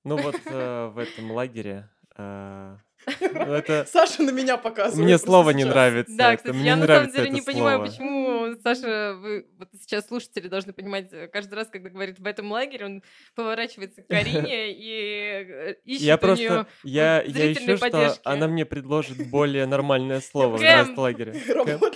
[0.03, 1.87] Ну вот э, в этом лагере
[2.17, 2.77] э,
[3.19, 3.85] это...
[3.89, 5.03] Саша на меня показывает.
[5.05, 6.15] Мне слово не нравится.
[6.15, 7.55] Да, кстати, мне я на самом деле не слово.
[7.55, 12.25] понимаю, почему Саша, вы вот сейчас слушатели должны понимать, э, каждый раз, когда говорит в
[12.25, 13.03] этом лагере, он
[13.35, 18.19] поворачивается к Карине и э, ищет я у просто, нее я, я ищу, поддержки.
[18.19, 21.35] что она мне предложит более нормальное слово в лагере.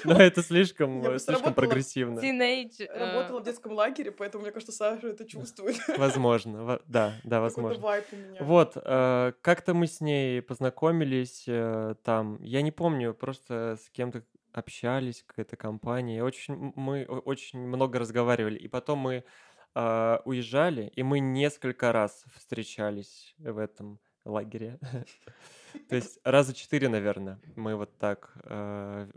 [0.03, 2.19] Но это слишком, слишком прогрессивно.
[2.19, 5.77] Э, работала в детском лагере, поэтому мне кажется, Саша это чувствует.
[5.97, 8.01] Возможно, да, да, возможно.
[8.39, 14.23] Вот, как-то мы с ней познакомились познакомились э, там, я не помню, просто с кем-то
[14.53, 19.23] общались, какая-то компания, очень, мы очень много разговаривали, и потом мы
[19.75, 24.79] э, уезжали, и мы несколько раз встречались в этом лагере.
[25.89, 29.09] То есть раза четыре, наверное, мы вот так э,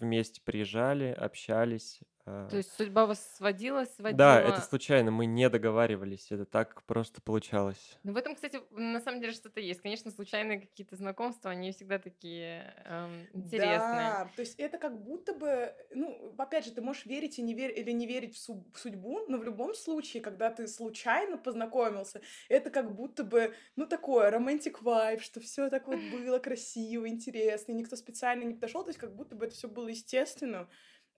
[0.00, 2.00] вместе приезжали, общались,
[2.48, 4.38] то э, есть судьба вас сводила, сводила?
[4.38, 7.98] Да, это случайно, мы не договаривались, это так просто получалось.
[8.02, 9.82] Ну, в этом, кстати, на самом деле что-то есть.
[9.82, 14.16] Конечно, случайные какие-то знакомства, они всегда такие эм, интересные.
[14.16, 17.54] Да, то есть это как будто бы, ну, опять же, ты можешь верить и не
[17.54, 21.38] верить, или не верить в, су- в судьбу, но в любом случае, когда ты случайно
[21.38, 27.08] познакомился, это как будто бы, ну, такое, романтик вайб, что все так вот было красиво,
[27.08, 30.68] интересно, и никто специально не подошел, то есть как будто бы это все было естественно.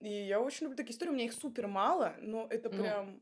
[0.03, 1.11] И я очень люблю такие истории.
[1.11, 3.21] У меня их супер мало, но это ну, прям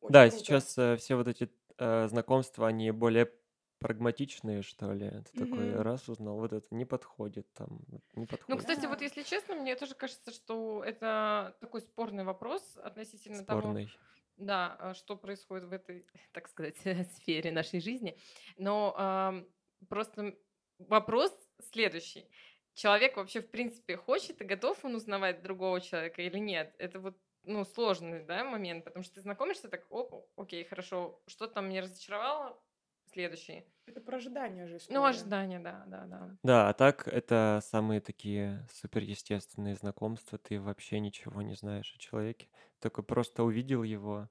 [0.00, 0.38] очень Да, круто.
[0.38, 3.30] сейчас э, все вот эти э, знакомства, они более
[3.78, 5.10] прагматичные, что ли.
[5.32, 7.80] Ты такой раз узнал, вот это не подходит, там,
[8.14, 8.48] не подходит.
[8.48, 13.86] Ну, кстати, вот если честно, мне тоже кажется, что это такой спорный вопрос относительно Спорный.
[13.86, 13.98] того,
[14.36, 16.76] да, а, что происходит в этой, так сказать,
[17.16, 18.16] сфере нашей жизни.
[18.56, 20.34] Но э, просто
[20.78, 22.30] вопрос следующий
[22.74, 26.74] человек вообще, в принципе, хочет и готов он узнавать другого человека или нет.
[26.78, 31.48] Это вот ну, сложный, да, момент, потому что ты знакомишься так, оп, окей, хорошо, что
[31.48, 32.62] там мне разочаровало,
[33.06, 33.64] следующий.
[33.86, 36.36] Это про ожидания же Ну, ожидания, да, да, да.
[36.42, 42.48] Да, а так это самые такие суперестественные знакомства, ты вообще ничего не знаешь о человеке,
[42.80, 44.28] только просто увидел его,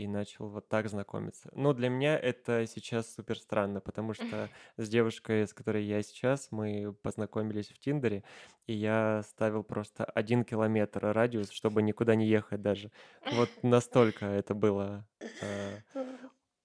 [0.00, 1.50] и начал вот так знакомиться.
[1.52, 4.48] Ну, для меня это сейчас супер странно, потому что
[4.78, 8.24] с девушкой, с которой я сейчас, мы познакомились в Тиндере,
[8.66, 12.90] и я ставил просто один километр радиус, чтобы никуда не ехать даже.
[13.30, 15.06] Вот настолько это было
[15.42, 15.80] э,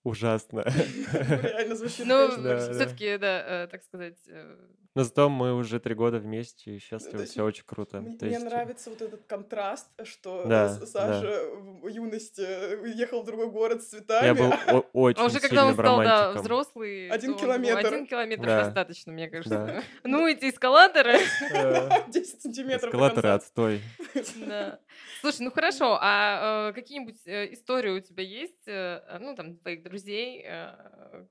[0.05, 0.61] ужасно.
[1.13, 2.05] Реально звучит.
[2.05, 4.55] Ну, все-таки, да, э, так сказать, э,
[4.95, 7.99] но зато мы уже три года вместе, и счастливы, все очень круто.
[7.99, 8.45] Мне, есть...
[8.45, 11.49] нравится вот этот контраст, что да, Саша
[11.81, 14.25] в юности уехал в другой город с цветами.
[14.25, 17.85] Я был очень А уже когда он стал да, взрослый, один километр.
[17.85, 19.83] Один километр достаточно, мне кажется.
[20.05, 21.19] Ну, эти эскалаторы.
[22.07, 22.89] 10 сантиметров.
[22.89, 23.81] Эскалаторы отстой.
[24.47, 24.79] Да.
[25.21, 29.83] Слушай, ну хорошо, а э, какие-нибудь э, истории у тебя есть, э, ну, там, твоих
[29.83, 30.45] друзей,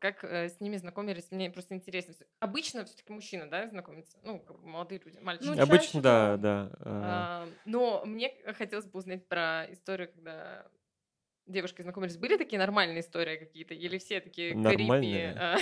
[0.01, 1.31] как с ними знакомились?
[1.31, 2.15] Мне просто интересно.
[2.41, 4.19] Обычно все-таки мужчина, да, знакомиться?
[4.23, 5.49] Ну, как бы молодые люди, мальчики.
[5.49, 6.71] Ну, Обычно, да, да.
[6.85, 10.67] А, но мне хотелось бы узнать про историю, когда
[11.47, 12.17] девушки знакомились.
[12.17, 13.75] Были такие нормальные истории какие-то?
[13.75, 15.59] Или все такие Нормальные?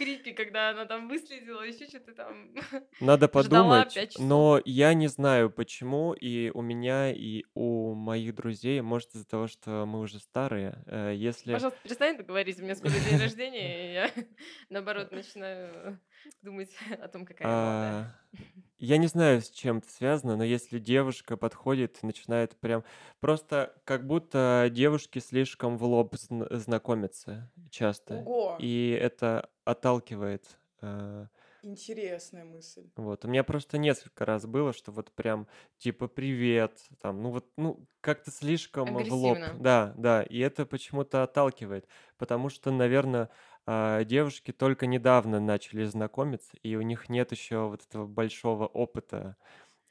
[0.00, 2.54] Крипи, когда она там выследила, еще что-то там.
[3.00, 8.80] Надо Ждала подумать, но я не знаю почему, и у меня, и у моих друзей,
[8.80, 11.52] может из-за того, что мы уже старые, э, если...
[11.52, 14.10] Пожалуйста, перестань так говорить, у меня скоро день рождения, и я,
[14.70, 16.00] наоборот, начинаю
[16.40, 16.70] думать
[17.02, 17.92] о том, какая я молодая.
[17.92, 18.36] А,
[18.78, 22.84] Я не знаю, с чем это связано, но если девушка подходит и начинает прям...
[23.20, 28.14] Просто как будто девушки слишком в лоб зн- знакомятся часто.
[28.14, 30.58] Ого, И это отталкивает.
[30.82, 31.26] э,
[31.62, 32.88] интересная мысль.
[32.96, 33.24] Вот.
[33.24, 35.46] У меня просто несколько раз было, что вот прям
[35.78, 39.38] типа привет, там, ну вот, ну, как-то слишком в лоб.
[39.60, 40.22] Да, да.
[40.22, 41.86] И это почему-то отталкивает.
[42.18, 43.30] Потому что, наверное,
[44.04, 49.36] девушки только недавно начали знакомиться, и у них нет еще вот этого большого опыта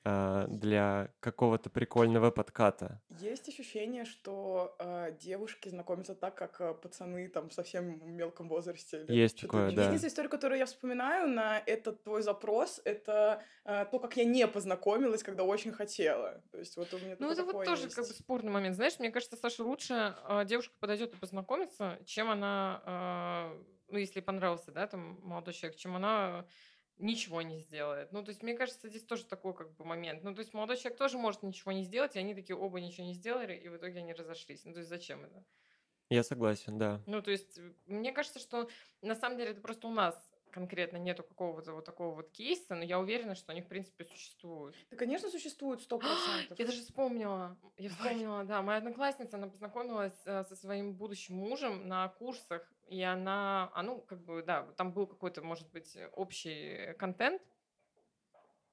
[0.10, 3.00] а, для какого-то прикольного подката.
[3.20, 9.00] Есть ощущение, что э, девушки знакомятся так, как э, пацаны там в совсем мелком возрасте.
[9.00, 9.76] лет Есть такое, 14.
[9.76, 9.84] да.
[9.84, 14.48] Единственная история, которую я вспоминаю на этот твой запрос, это э, то, как я не
[14.48, 16.42] познакомилась, когда очень хотела.
[16.52, 17.96] То есть вот у меня Ну, это вот тоже есть.
[17.96, 18.76] как бы спорный момент.
[18.76, 23.58] Знаешь, мне кажется, Саша, лучше а, девушка подойдет и познакомиться, чем она, а,
[23.90, 26.46] ну, если понравился, да, там, молодой человек, чем она
[27.00, 28.12] ничего не сделает.
[28.12, 30.24] Ну, то есть, мне кажется, здесь тоже такой как бы момент.
[30.24, 33.08] Ну, то есть, молодой человек тоже может ничего не сделать, и они такие оба ничего
[33.08, 34.64] не сделали, и в итоге они разошлись.
[34.66, 35.44] Ну, то есть, зачем это?
[36.10, 37.02] Я согласен, да.
[37.06, 38.70] Ну, то есть, э, мне кажется, что
[39.02, 40.16] на самом деле это просто у нас
[40.52, 44.76] конкретно нету какого-то вот такого вот кейса, но я уверена, что они, в принципе, существуют.
[44.90, 46.58] Да, конечно, существует сто процентов.
[46.60, 51.88] Я даже вспомнила, я вспомнила, да, моя одноклассница, она познакомилась э, со своим будущим мужем
[51.88, 56.94] на курсах, и она, а ну, как бы, да, там был какой-то, может быть, общий
[56.98, 57.42] контент,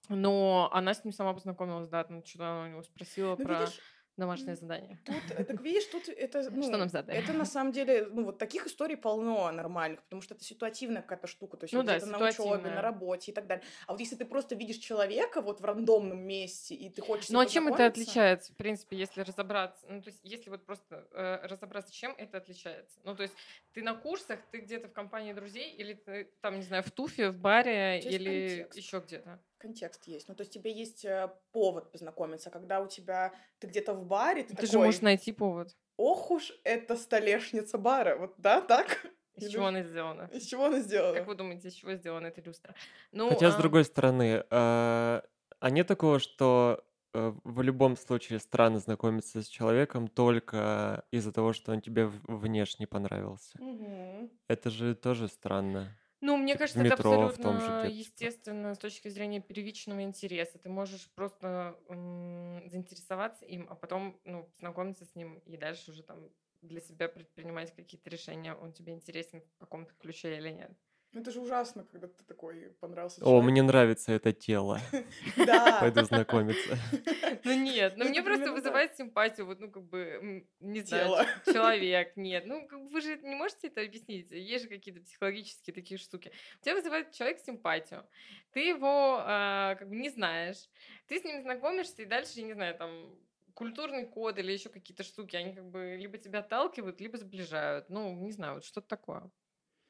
[0.09, 3.61] но она с ним сама познакомилась, да, там что-то она у него спросила Ну, про
[3.61, 3.81] видишь,
[4.17, 4.99] домашнее задание.
[5.05, 7.19] Тут, так видишь, тут это, ну, Что нам задали?
[7.19, 11.27] это на самом деле, ну, вот таких историй полно нормальных, потому что это ситуативная какая-то
[11.27, 13.64] штука, то есть Ну вот да, где-то на учебе, на работе и так далее.
[13.87, 17.41] А вот если ты просто видишь человека вот в рандомном месте, и ты хочешь Ну
[17.41, 19.87] а чем это отличается, в принципе, если разобраться?
[19.89, 22.99] Ну, то есть, если вот просто э, разобраться, чем это отличается?
[23.05, 23.35] Ну, то есть,
[23.73, 27.31] ты на курсах, ты где-то в компании друзей, или ты там, не знаю, в туфе,
[27.31, 28.79] в баре, или контекст.
[28.79, 29.41] еще где-то?
[29.59, 30.29] Контекст есть.
[30.29, 34.43] Ну, то есть тебе есть э, повод познакомиться, когда у тебя, ты где-то в баре,
[34.43, 35.77] ты, Ты такой, же можешь найти повод.
[35.97, 39.07] ох уж это столешница бара, вот, да, так?
[39.37, 40.31] Из Или чего она сделана?
[40.33, 41.19] Из чего она сделана?
[41.19, 42.75] Как вы думаете, из чего сделана эта люстра?
[43.13, 45.23] Ну, Хотя, с а, другой стороны, а
[45.59, 46.85] а нет такого, что
[47.15, 52.87] э, в любом случае странно знакомиться с человеком только из-за того, что он тебе внешне
[52.87, 53.59] понравился?
[53.59, 54.31] Мгм.
[54.49, 55.99] Это же тоже странно.
[56.23, 57.91] Ну, мне Типа кажется, это метро, в том же абсолютно типа.
[57.91, 60.59] естественно с точки зрения первичного интереса.
[60.59, 66.03] Ты можешь просто м, заинтересоваться им, а потом ну, знакомиться с ним и дальше уже
[66.03, 66.31] там
[66.62, 70.86] для себя предпринимать какие-то решения, он тебе интересен в каком-то ключе или нет.
[71.13, 73.51] Ну, это же ужасно, когда ты такой понравился О, человек.
[73.51, 74.81] мне нравится это тело.
[75.37, 75.79] Да.
[75.81, 76.79] Пойду знакомиться.
[77.45, 82.45] Ну нет, ну мне просто вызывает симпатию, вот, ну, как бы, не знаю, человек, нет.
[82.47, 84.31] Ну, как бы вы же не можете это объяснить.
[84.33, 86.33] Есть же какие-то психологические такие штуки.
[86.61, 88.05] Тебя вызывает человек симпатию.
[88.53, 90.69] Ты его, а, как бы, не знаешь.
[91.07, 93.17] Ты с ним знакомишься, и дальше, я не знаю, там,
[93.55, 97.89] культурный код или еще какие-то штуки, они как бы либо тебя отталкивают, либо сближают.
[97.89, 99.31] Ну, не знаю, вот что-то такое.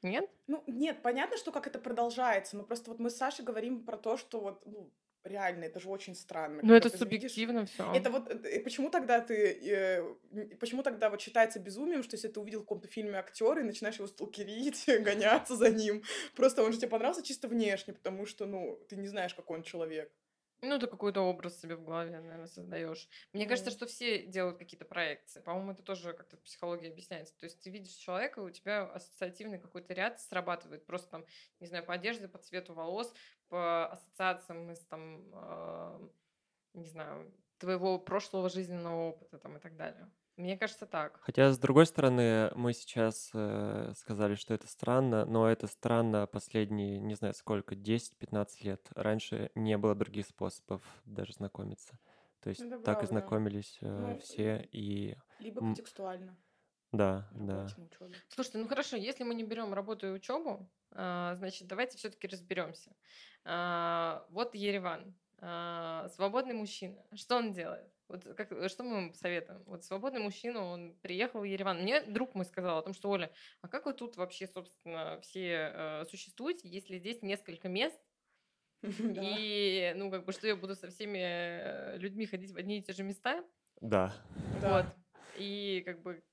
[0.03, 0.29] Нет?
[0.47, 3.97] Ну, нет, понятно, что как это продолжается, но просто вот мы с Сашей говорим про
[3.97, 4.91] то, что вот, ну,
[5.23, 6.61] реально, это же очень странно.
[6.63, 7.91] Ну, когда это ты видишь- субъективно все.
[7.93, 9.35] Это вот, э, почему тогда ты,
[9.69, 13.65] э, почему тогда вот считается безумием, что если ты увидел в каком-то фильме актера и
[13.65, 16.03] начинаешь его сталкерить, гоняться за ним,
[16.35, 19.63] просто он же тебе понравился чисто внешне, потому что, ну, ты не знаешь, какой он
[19.63, 20.11] человек.
[20.61, 23.07] Ну, ты какой-то образ себе в голове, наверное, создаешь.
[23.31, 23.77] Мне кажется, Мгм.
[23.77, 25.39] что все делают какие-то проекции.
[25.39, 27.37] По-моему, это тоже как-то в психологии объясняется.
[27.37, 30.87] То есть ты видишь человека, и у тебя ассоциативный какой-то ряд срабатывает.
[30.87, 31.25] Просто там,
[31.59, 33.13] не знаю, по одежде, по цвету волос,
[33.49, 35.99] по ассоциациям из там, а,
[36.73, 40.11] не знаю, твоего прошлого жизненного опыта там и так далее.
[40.37, 41.19] Мне кажется, так.
[41.23, 46.99] Хотя, с другой стороны, мы сейчас э, сказали, что это странно, но это странно последние,
[46.99, 48.87] не знаю сколько, 10-15 лет.
[48.95, 51.97] Раньше не было других способов даже знакомиться.
[52.41, 53.07] То есть Это так и правда.
[53.07, 56.37] знакомились э, Ну, все, и Либо контекстуально.
[56.91, 57.67] да, да.
[58.29, 62.91] Слушайте, ну хорошо, если мы не берем работу и учебу, а, значит, давайте все-таки разберемся.
[63.43, 67.03] Вот Ереван, а, свободный мужчина.
[67.15, 67.91] Что он делает?
[68.07, 69.63] Вот как, что мы ему посоветуем?
[69.65, 71.81] Вот свободный мужчина, он приехал в Ереван.
[71.81, 73.31] Мне друг мой сказал о том, что Оля,
[73.61, 78.01] а как вы тут вообще, собственно, все э, существуете, если здесь несколько мест,
[78.81, 82.81] и, ну, как бы, что я буду со всеми э, людьми ходить в одни и
[82.81, 83.43] те же места?
[83.81, 84.13] Да.
[84.61, 84.83] Да.
[84.83, 84.85] Вот.
[85.37, 86.23] И, как бы,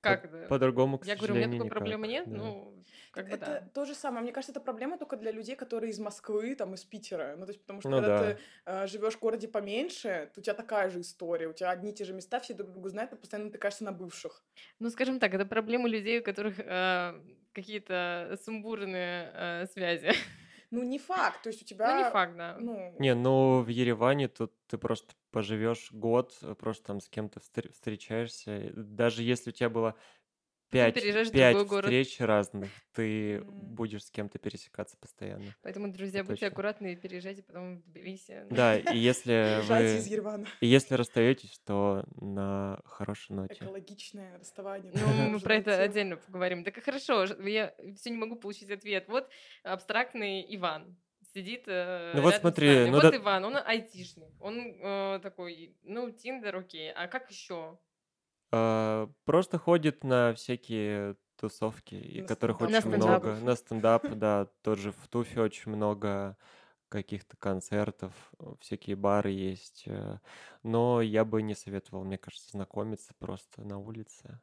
[0.00, 0.46] Как это?
[0.48, 2.26] По-другому, к Я говорю, у меня такой проблемы никак.
[2.26, 2.44] нет, да.
[2.44, 3.68] ну, как бы Это да.
[3.74, 4.22] то же самое.
[4.22, 7.34] Мне кажется, это проблема только для людей, которые из Москвы, там, из Питера.
[7.36, 8.24] Ну, то есть, потому что Ну когда да.
[8.24, 11.48] ты э, живешь в городе поменьше, то у тебя такая же история.
[11.48, 13.92] У тебя одни и те же места, все друг друга знают, ты постоянно натыкаешься на
[13.92, 14.42] бывших.
[14.78, 17.14] Ну, скажем так, это проблема людей, у которых э,
[17.52, 20.12] какие-то сумбурные э, связи.
[20.70, 21.42] Ну, не факт.
[21.42, 21.96] То есть у тебя...
[21.96, 22.56] Ну, не факт, да.
[22.60, 27.40] Ну, Не, ну в Ереване тут ты просто поживешь год, э, просто там с кем-то
[27.40, 28.72] встр- встречаешься.
[28.74, 29.96] Даже если у тебя было
[30.70, 31.84] пять, пять другой город.
[31.84, 35.54] встреч разных, ты будешь с кем-то пересекаться постоянно.
[35.62, 38.46] Поэтому, друзья, будьте аккуратны и переезжайте потом в Тбилиси.
[38.50, 40.02] Да, и если вы
[40.60, 43.54] и если расстаетесь, то на хорошей ноте.
[43.54, 44.92] Экологичное расставание.
[44.94, 46.64] Ну, мы про это отдельно поговорим.
[46.64, 49.08] Так хорошо, я все не могу получить ответ.
[49.08, 49.28] Вот
[49.62, 50.96] абстрактный Иван
[51.34, 54.28] сидит э, Ну вот смотри, ну вот да- Иван, он айтишник.
[54.40, 56.92] Он э, такой, ну, Тиндер, окей.
[56.92, 57.78] А как еще?
[58.52, 62.78] А, Просто ходит на всякие тусовки, и На которых стендап.
[62.86, 63.34] очень На много.
[63.36, 63.44] стендап.
[63.44, 66.36] На стендап, да, тоже в Туфе очень много
[66.88, 69.84] каких-то концертов, э, всякие бары есть.
[69.86, 70.18] э,
[70.64, 74.40] Но я бы не советовал, мне кажется, знакомиться просто на улице.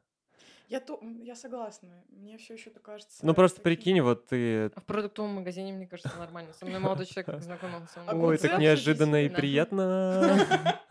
[0.68, 2.04] Я, то, я согласна.
[2.10, 3.24] Мне все еще это кажется...
[3.24, 4.66] Ну просто таким- прикинь, вот ты...
[4.66, 6.52] А в продуктовом магазине, мне кажется, нормально.
[6.52, 8.00] Со мной молодой человек познакомился.
[8.00, 10.46] он А Ой, так неожиданно и приятно.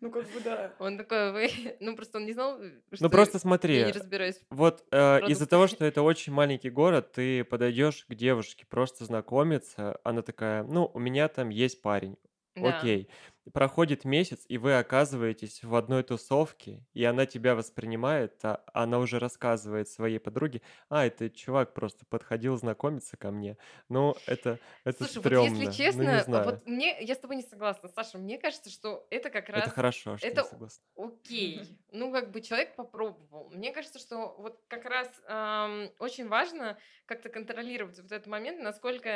[0.00, 0.74] Ну, как бы да.
[0.80, 1.50] Он такой, вы...
[1.80, 2.58] Ну, просто он не знал,
[2.92, 4.38] что Ну просто я смотри, не разбираюсь.
[4.50, 9.98] Вот э, из-за того, что это очень маленький город, ты подойдешь к девушке просто знакомиться,
[10.04, 12.18] она такая, ну, у меня там есть парень,
[12.54, 12.78] Да.
[12.78, 13.08] окей.
[13.52, 19.18] Проходит месяц, и вы оказываетесь в одной тусовке, и она тебя воспринимает, а она уже
[19.18, 23.58] рассказывает своей подруге, а, это чувак просто подходил знакомиться ко мне.
[23.90, 25.32] Ну, это, это Слушай, стрёмно.
[25.32, 26.62] вот если ну, честно, не знаю.
[26.62, 29.70] вот мне, я с тобой не согласна, Саша, мне кажется, что это как раз Это
[29.70, 30.84] хорошо, что это я согласна.
[30.96, 31.80] окей.
[31.90, 33.50] Ну, как бы человек попробовал.
[33.50, 39.08] Мне кажется, что вот как раз ам, очень важно как-то контролировать вот этот момент, насколько,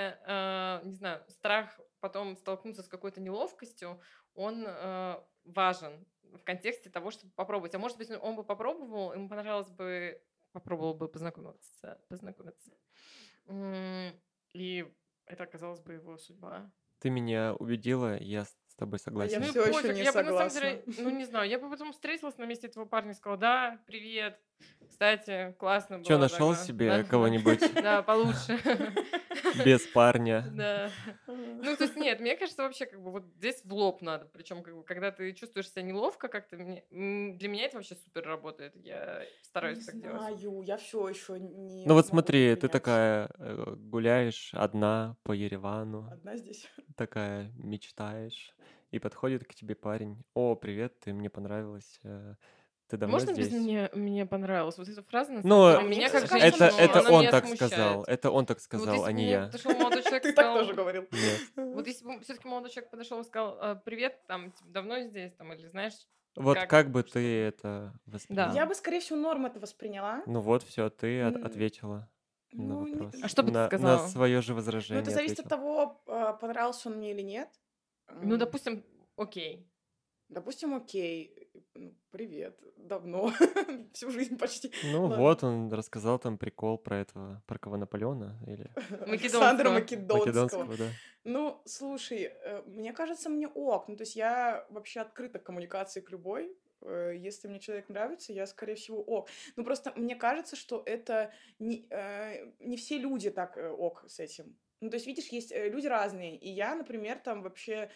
[0.82, 4.01] э, не знаю, страх потом столкнуться с какой-то неловкостью,
[4.34, 7.74] он э, важен в контексте того, чтобы попробовать.
[7.74, 10.22] А может быть, он бы попробовал, ему понравилось бы,
[10.53, 12.72] попробовал бы познакомиться, познакомиться.
[14.53, 14.92] И
[15.26, 16.70] это оказалась бы его судьба.
[17.01, 19.40] Ты меня убедила, я с тобой я согласен.
[19.40, 21.03] Ну и всё ещё пофиг, не я бы на самом деле, согласна.
[21.03, 24.40] ну не знаю, я бы потом встретилась на месте этого парня и сказала, да, привет,
[24.88, 26.07] кстати, классно было.
[26.07, 26.64] Че, нашел тогда».
[26.64, 27.05] себе Да.
[27.05, 28.59] кого-нибудь Да, получше.
[29.64, 30.44] без парня?
[30.53, 30.92] Да.
[31.26, 34.26] Ну, то есть, нет, мне кажется, вообще, как бы, вот здесь в лоб надо.
[34.26, 38.24] Причем, как бы, когда ты чувствуешь себя неловко, как-то мне- для меня это вообще супер
[38.24, 38.74] работает.
[38.76, 40.22] Я стараюсь Не так делать.
[40.22, 46.09] знаю, я все еще не Ну вот смотри, ты такая э, гуляешь одна по Еревану,
[46.11, 46.68] Одна здесь.
[46.96, 48.55] такая мечтаешь,
[48.90, 50.22] и подходит к тебе парень.
[50.34, 52.01] О, привет, ты мне понравилась.
[52.89, 53.49] Ты давно Можно здесь?
[53.49, 54.78] без мне, мне понравилось?
[54.78, 57.20] Вот эта фраза, на Ну, самом деле, А меня как это, женщину, это она он
[57.20, 57.72] меня так смущает.
[57.72, 59.47] сказал, это он так Вот сказал, а бы не мне я.
[59.47, 61.05] подошел молодой человек и Ты так тоже говорил.
[61.57, 65.34] Вот если бы все-таки молодой человек подошел и сказал, «А, привет, там, типа, давно здесь,
[65.34, 65.93] там, или знаешь,
[66.36, 68.53] Вот Как- как, бы что ты это восприняла?
[68.55, 70.22] Я бы, скорее всего, норм это восприняла.
[70.26, 72.09] Ну вот, все, ты от- ответила
[72.53, 73.14] на Ну, не- вопрос.
[73.22, 74.03] А что бы ты на, сказала?
[74.03, 75.59] На свое же Ну, возражение это зависит от ответила.
[75.59, 77.49] того, а, понравился он мне или нет.
[78.22, 78.82] ну, допустим,
[79.16, 79.68] окей.
[80.28, 81.47] Допустим, окей.
[81.80, 82.58] Ну, привет.
[82.76, 83.30] Давно.
[83.92, 84.72] Всю жизнь почти.
[84.92, 85.16] Ну Ладно.
[85.16, 88.68] вот, он рассказал там прикол про этого, про кого Наполеона или
[89.06, 90.26] Александра Македонского.
[90.26, 90.76] Македонского.
[90.76, 90.88] Да.
[91.22, 93.86] Ну, слушай, э, мне кажется, мне ок.
[93.86, 96.52] Ну, то есть я вообще открыта к коммуникации к любой.
[96.82, 99.28] Э, Если мне человек нравится, я, скорее всего, ок.
[99.54, 104.56] Ну, просто мне кажется, что это не, э, не все люди так ок с этим.
[104.80, 106.36] Ну, то есть, видишь, есть люди разные.
[106.36, 107.90] И я, например, там вообще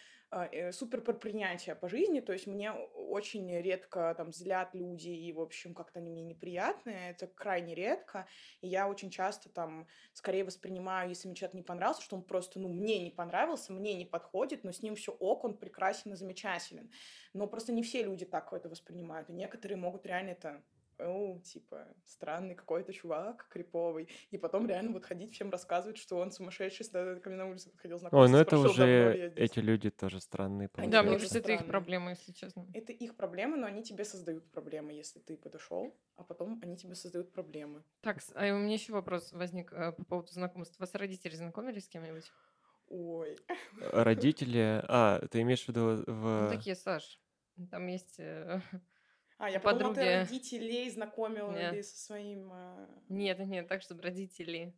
[0.71, 2.19] супер про принятие по жизни.
[2.19, 7.11] То есть мне очень редко там злят люди, и, в общем, как-то они мне неприятные.
[7.11, 8.27] Это крайне редко.
[8.61, 12.59] И я очень часто там скорее воспринимаю, если мне человек не понравился, что он просто,
[12.59, 16.15] ну, мне не понравился, мне не подходит, но с ним все ок, он прекрасен и
[16.15, 16.91] замечателен.
[17.33, 19.29] Но просто не все люди так это воспринимают.
[19.29, 20.63] И некоторые могут реально это
[21.07, 24.09] о, типа, странный какой-то чувак, криповый.
[24.31, 27.69] И потом реально вот ходить всем рассказывать, что он сумасшедший, когда ко мне на улице
[27.69, 30.69] подходил Ой, знакомиться, ну это уже эти люди тоже странные.
[30.75, 32.67] Они Да, мне кажется, это их проблема, если честно.
[32.73, 36.95] Это их проблемы, но они тебе создают проблемы, если ты подошел, а потом они тебе
[36.95, 37.83] создают проблемы.
[38.01, 40.79] Так, а у меня еще вопрос возник э, по поводу знакомств.
[40.79, 42.31] Вас родители знакомились с кем-нибудь?
[42.87, 43.37] Ой.
[43.91, 44.83] Родители...
[44.87, 46.49] А, ты имеешь в виду Ну, в...
[46.49, 47.19] такие, Саш.
[47.71, 48.19] Там есть...
[49.37, 50.17] А, я У подумала, ты подруги.
[50.19, 51.85] родителей знакомила Нет.
[51.85, 52.49] со своим...
[52.53, 54.73] а, Нет, нет, так, чтобы родители.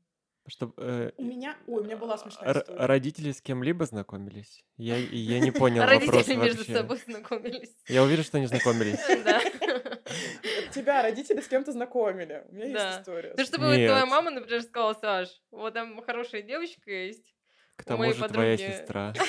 [0.48, 1.58] Чтоб, э, У меня...
[1.68, 2.86] Ой, у меня была смешная р- история.
[2.86, 4.64] родители с кем-либо знакомились?
[4.78, 7.76] Я, я не понял вопрос Родители между собой знакомились.
[7.88, 9.00] Я уверен, что они знакомились.
[10.74, 12.46] Тебя родители с кем-то знакомили.
[12.50, 13.34] У меня есть история.
[13.38, 17.34] Ну, чтобы твоя мама, например, сказала, Саш, вот там хорошая девочка есть.
[17.76, 19.14] К тому же твоя подруги- сестра.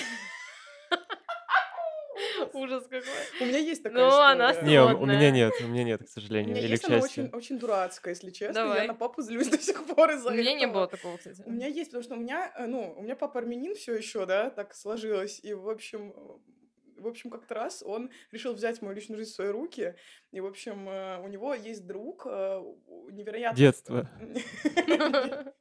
[2.53, 3.03] Ужас какой.
[3.41, 4.32] У меня есть такая история.
[4.32, 6.51] она Не, у- меня нет, у меня нет, к У сожалению.
[6.55, 7.24] меня Или к есть она счастью.
[7.24, 8.55] очень, очень дурацкая, если честно.
[8.55, 8.82] Давай.
[8.82, 10.72] Я на папу злюсь до сих пор из-за У меня не этого.
[10.74, 11.43] было такого, кстати.
[11.47, 14.26] У меня есть, потому что у меня, э, ну, у меня папа армянин все еще,
[14.26, 15.41] да, так сложилось.
[15.43, 19.34] И, в общем, э, в общем, как-то раз он решил взять мою личную жизнь в
[19.34, 19.95] свои руки.
[20.32, 23.57] И, в общем, э, у него есть друг невероятно...
[23.57, 24.11] Детство.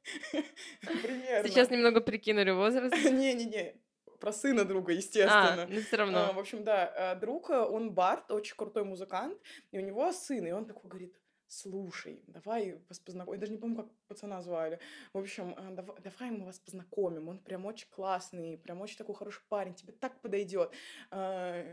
[1.44, 2.94] Сейчас немного прикинули возраст.
[3.10, 3.74] Не-не-не,
[4.20, 5.66] про сына друга, А, естественно.
[5.68, 6.32] ну все А, равно.
[6.32, 9.38] в общем, да, а, друг, а, он бард, очень крутой музыкант,
[9.72, 11.14] и у него сын, и он такой говорит,
[11.48, 13.34] слушай, давай вас познакомим.
[13.36, 14.80] Я даже не помню, как пацана звали.
[15.12, 17.28] В общем, а, дав- давай мы вас познакомим.
[17.28, 20.72] Он прям очень классный, прям очень такой хороший парень, тебе так подойдет.
[21.10, 21.64] А,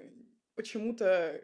[0.56, 1.42] Почему-то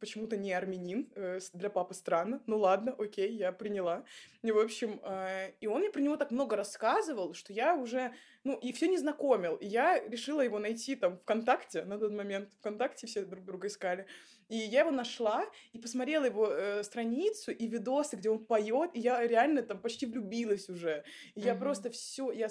[0.00, 4.04] почему-то не армянин, э, для папы странно, ну ладно, окей, я приняла.
[4.42, 8.12] И, в общем, э, и он мне про него так много рассказывал, что я уже,
[8.44, 9.56] ну, и все не знакомил.
[9.56, 12.50] И я решила его найти там ВКонтакте на тот момент.
[12.60, 14.06] ВКонтакте все друг друга искали.
[14.48, 19.00] И я его нашла и посмотрела его э, страницу и видосы, где он поет, и
[19.00, 21.04] я реально там почти влюбилась уже.
[21.34, 21.60] И я Мгм.
[21.60, 22.48] просто все, я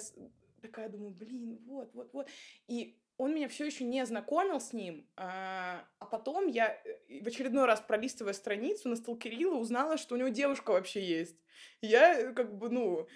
[0.62, 2.28] такая думаю, блин, вот, вот, вот.
[2.68, 7.26] И он меня все еще не знакомил с ним, а, а потом я э, в
[7.26, 11.36] очередной раз пролистывая страницу на Сталкерила узнала, что у него девушка вообще есть.
[11.82, 13.06] Я э, как бы, ну,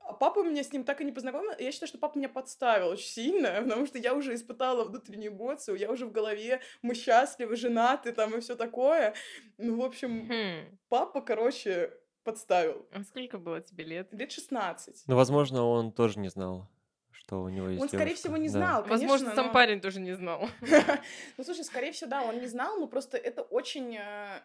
[0.00, 1.52] а папа меня с ним так и не познакомил.
[1.58, 5.78] Я считаю, что папа меня подставил очень сильно, потому что я уже испытала внутреннюю эмоцию,
[5.78, 9.14] я уже в голове, мы счастливы, женаты там и все такое.
[9.56, 10.78] Ну, в общем, Хм.
[10.90, 11.94] папа, короче,
[12.24, 12.86] подставил.
[12.92, 14.12] А сколько было тебе лет?
[14.12, 15.04] Лет 16.
[15.06, 16.68] Ну, возможно, он тоже не знал,
[17.26, 18.20] что у него есть Он, скорее девушка.
[18.28, 18.52] всего, не Да.
[18.52, 20.48] знал, Возможно, конечно, сам но- парень тоже не знал.
[21.36, 24.40] Ну, слушай, скорее всего, да, он не знал, но просто это очень э,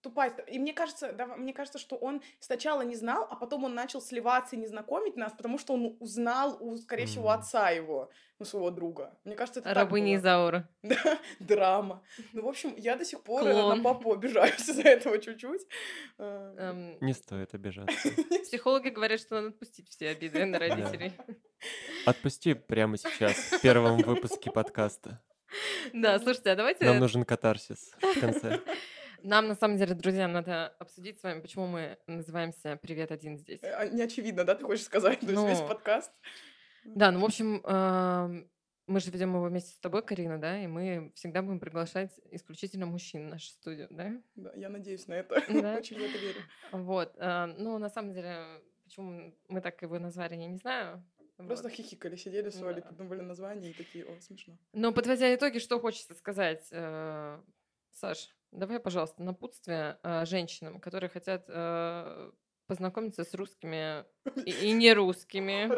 [0.00, 0.30] тупая.
[0.48, 4.00] И мне кажется, да, мне кажется, что он сначала не знал, а потом он начал
[4.00, 8.08] сливаться и не знакомить нас, потому что он узнал, у, скорее всего, отца его,
[8.38, 9.14] ну, своего друга.
[9.24, 10.16] Мне кажется, это Рабыня.
[10.16, 10.66] Изаура.
[10.82, 12.02] Да, драма.
[12.32, 13.76] Ну, в общем, я до сих пор Клон.
[13.78, 15.66] на папу обижаюсь из-за этого чуть-чуть.
[16.18, 17.92] Э, Эм, Не стоит обижаться.
[18.44, 21.12] Психологи говорят, что надо отпустить все обиды на родителей.
[22.06, 25.22] Отпусти прямо сейчас, в первом выпуске подкаста.
[25.92, 26.84] Да, слушайте, а давайте...
[26.84, 28.60] Нам нужен катарсис в конце.
[29.22, 33.60] Нам, на самом деле, друзья, надо обсудить с вами, почему мы называемся «Привет, один здесь».
[33.62, 35.20] а, Не очевидно, да, ты хочешь сказать?
[35.20, 36.10] То есть весь Ну, подкаст.
[36.84, 37.62] Да, ну, в общем,
[38.88, 42.86] мы же ведем его вместе с тобой, Карина, да, и мы всегда будем приглашать исключительно
[42.86, 44.12] мужчин в нашу студию, да?
[44.34, 45.40] Да, я надеюсь на это.
[45.48, 45.76] Да.
[45.76, 46.40] Очень в это верю.
[46.72, 47.12] Вот.
[47.16, 48.44] э, Ну, на самом деле,
[48.84, 51.04] почему мы так его назвали, я не знаю.
[51.46, 51.72] Просто Вот.
[51.76, 52.88] хихикали, сидели, ссорили, Да.
[52.88, 54.56] придумывали название и такие, о, смешно.
[54.72, 57.40] Но подводя итоги, что хочется сказать, э,
[57.92, 62.30] Саш, давай, пожалуйста, напутствие э, женщинам, которые хотят э,
[62.66, 64.04] познакомиться с русскими
[64.46, 65.68] и, и не русскими,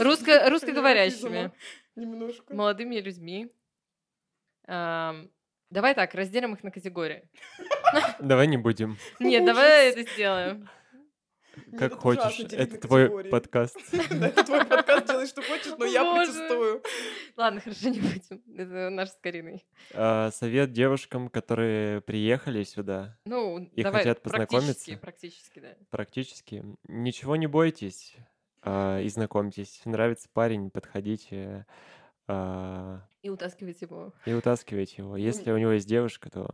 [0.00, 1.50] русско- русскоговорящими
[1.96, 2.54] Немножко.
[2.54, 3.52] молодыми людьми.
[4.66, 7.28] Давай так, разделим их на категории.
[8.20, 8.96] Давай не будем.
[9.20, 10.68] Нет, давай это сделаем.
[11.66, 12.40] Нет, Как это хочешь.
[12.52, 13.76] Это твой подкаст.
[14.10, 16.82] Да, это твой подкаст, делай, что хочешь, но я протестую.
[17.36, 18.42] Ладно, хорошо, не будем.
[18.56, 19.66] Это наш с Кариной.
[19.94, 24.96] А, Совет девушкам, которые приехали сюда Ну, И хотят познакомиться?
[24.98, 25.74] практически, да.
[25.90, 28.16] практически, ничего не бойтесь
[28.62, 29.80] а, и знакомьтесь.
[29.84, 31.66] Нравится парень, подходите
[32.26, 34.12] а, И утаскивать его.
[34.26, 35.16] и утаскивайте его.
[35.16, 36.50] Если у него есть девушка, то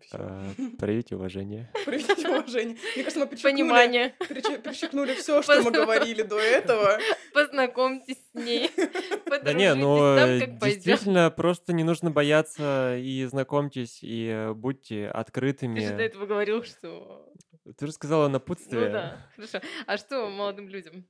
[0.00, 0.16] Всё.
[0.18, 0.44] а,
[0.78, 1.70] проявите уважение.
[1.84, 2.76] Проявите уважение.
[2.94, 4.14] Мне кажется, мы перечеркнули, Понимание.
[4.20, 6.98] перече- перечеркнули все, что мы говорили до этого.
[7.34, 8.70] Познакомьтесь с ней.
[9.44, 15.00] Да не, ну э, действительно просто не нужно бояться и знакомьтесь и э, будьте Ты
[15.06, 15.80] же до открытыми.
[15.80, 17.32] этого говорил, что...
[17.78, 18.90] Ты же сказала Ну напутствие.
[18.90, 19.60] да, хорошо.
[19.86, 21.06] А что молодым людям?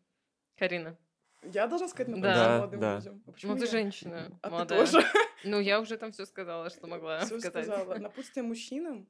[0.56, 0.96] Карина.
[1.42, 2.56] Я должна сказать на Да.
[2.58, 2.96] молодым Да.
[2.96, 3.22] людям.
[3.26, 3.70] А почему Ну ты я?
[3.70, 4.78] женщина А ты молодая.
[4.86, 4.98] тоже
[5.44, 7.64] Ну я уже там все сказала, что могла все сказать.
[7.66, 7.94] сказала.
[7.98, 9.08] Напутствие мужчинам.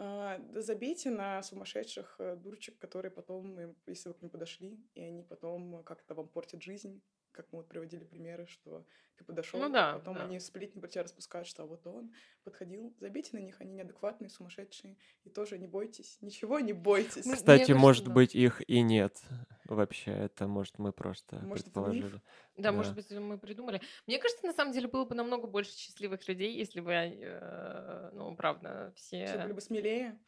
[0.00, 5.22] а, забейте на сумасшедших э, дурочек, которые потом, если вы к ним подошли, и они
[5.24, 7.02] потом как-то вам портят жизнь,
[7.32, 8.84] как мы вот приводили примеры, что
[9.16, 10.24] ты подошел, Ну да, потом да.
[10.24, 12.12] они сплетни про тебя распускают, что а вот он
[12.44, 12.94] подходил.
[13.00, 14.96] Забейте на них, они неадекватные, сумасшедшие.
[15.24, 17.26] И тоже не бойтесь, ничего не бойтесь.
[17.26, 18.12] Мы- Кстати, кажется, может да.
[18.12, 19.20] быть, их и нет.
[19.64, 21.84] Вообще, это может мы просто Может, это миф?
[21.90, 22.22] предположили.
[22.56, 23.02] Да, может Да.
[23.02, 23.80] быть, мы придумали.
[24.06, 28.34] Мне кажется, на самом деле было бы намного больше счастливых людей, если бы, э, ну,
[28.36, 29.38] правда, Все все...
[29.42, 30.18] были бы смелее.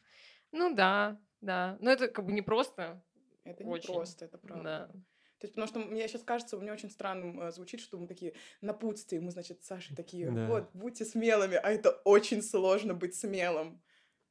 [0.51, 1.77] Ну да, да.
[1.79, 3.01] Но это как бы не просто.
[3.43, 3.93] Это не Очень.
[3.93, 4.91] просто, это правда.
[4.93, 5.01] Да.
[5.41, 8.35] То есть, потому что мне сейчас кажется, мне очень странным э, звучит, что мы такие
[8.61, 10.45] напутствие, мы, значит, с Сашей такие, Да.
[10.47, 13.81] вот, будьте смелыми, а это очень сложно быть смелым.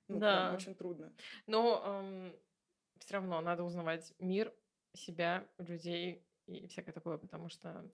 [0.07, 0.37] Ну, Да.
[0.37, 1.13] прям очень трудно.
[1.49, 2.33] Но
[3.01, 4.55] все равно надо узнавать мир,
[4.95, 7.91] себя, людей и всякое такое, потому что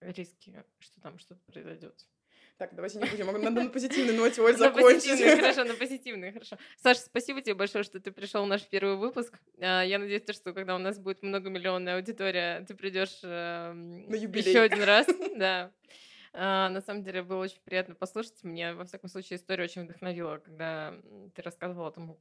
[0.00, 2.08] риски, что там что-то произойдет.
[2.60, 5.08] Так, давайте не будем, надо на позитивной ноте, Оль, На закончить.
[5.08, 6.58] позитивный, хорошо, на позитивный, хорошо.
[6.76, 9.32] Саша, спасибо тебе большое, что ты пришел в наш первый выпуск.
[9.62, 13.72] А, Я надеюсь, то, что когда у нас будет многомиллионная аудитория, ты придешь На
[14.14, 14.46] юбилей.
[14.50, 15.06] еще один раз.
[15.38, 15.70] Да.
[16.34, 18.44] А, На самом деле было очень приятно послушать.
[18.44, 20.94] Мне, во всяком случае, история очень вдохновила, когда
[21.34, 22.18] ты рассказывала о том,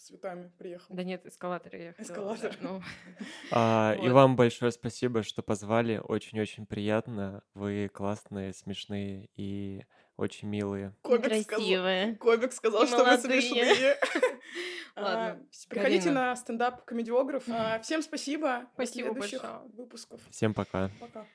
[0.00, 0.94] С цветами приехал.
[0.94, 2.56] да нет, эскалатор я хотела, да, Эскалатор.
[2.62, 2.82] ну,
[3.52, 4.12] А, И Вот.
[4.12, 6.00] вам большое спасибо, что позвали.
[6.02, 7.42] Очень-очень приятно.
[7.52, 9.84] Вы классные, смешные и
[10.16, 10.94] очень милые.
[11.02, 12.14] Комик сказал, красивая.
[12.16, 13.42] комик сказал И что мы молодые.
[13.42, 13.96] смешные.
[14.96, 16.20] Ладно, А, Приходите Галина.
[16.30, 17.44] на стендап-комедиограф.
[17.50, 18.60] А, Всем спасибо.
[18.60, 19.68] До Спасибо следующих большое.
[19.74, 20.20] выпусков.
[20.30, 20.90] Всем пока.
[20.98, 21.26] Пока.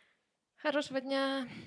[0.57, 1.47] Хорошего дня.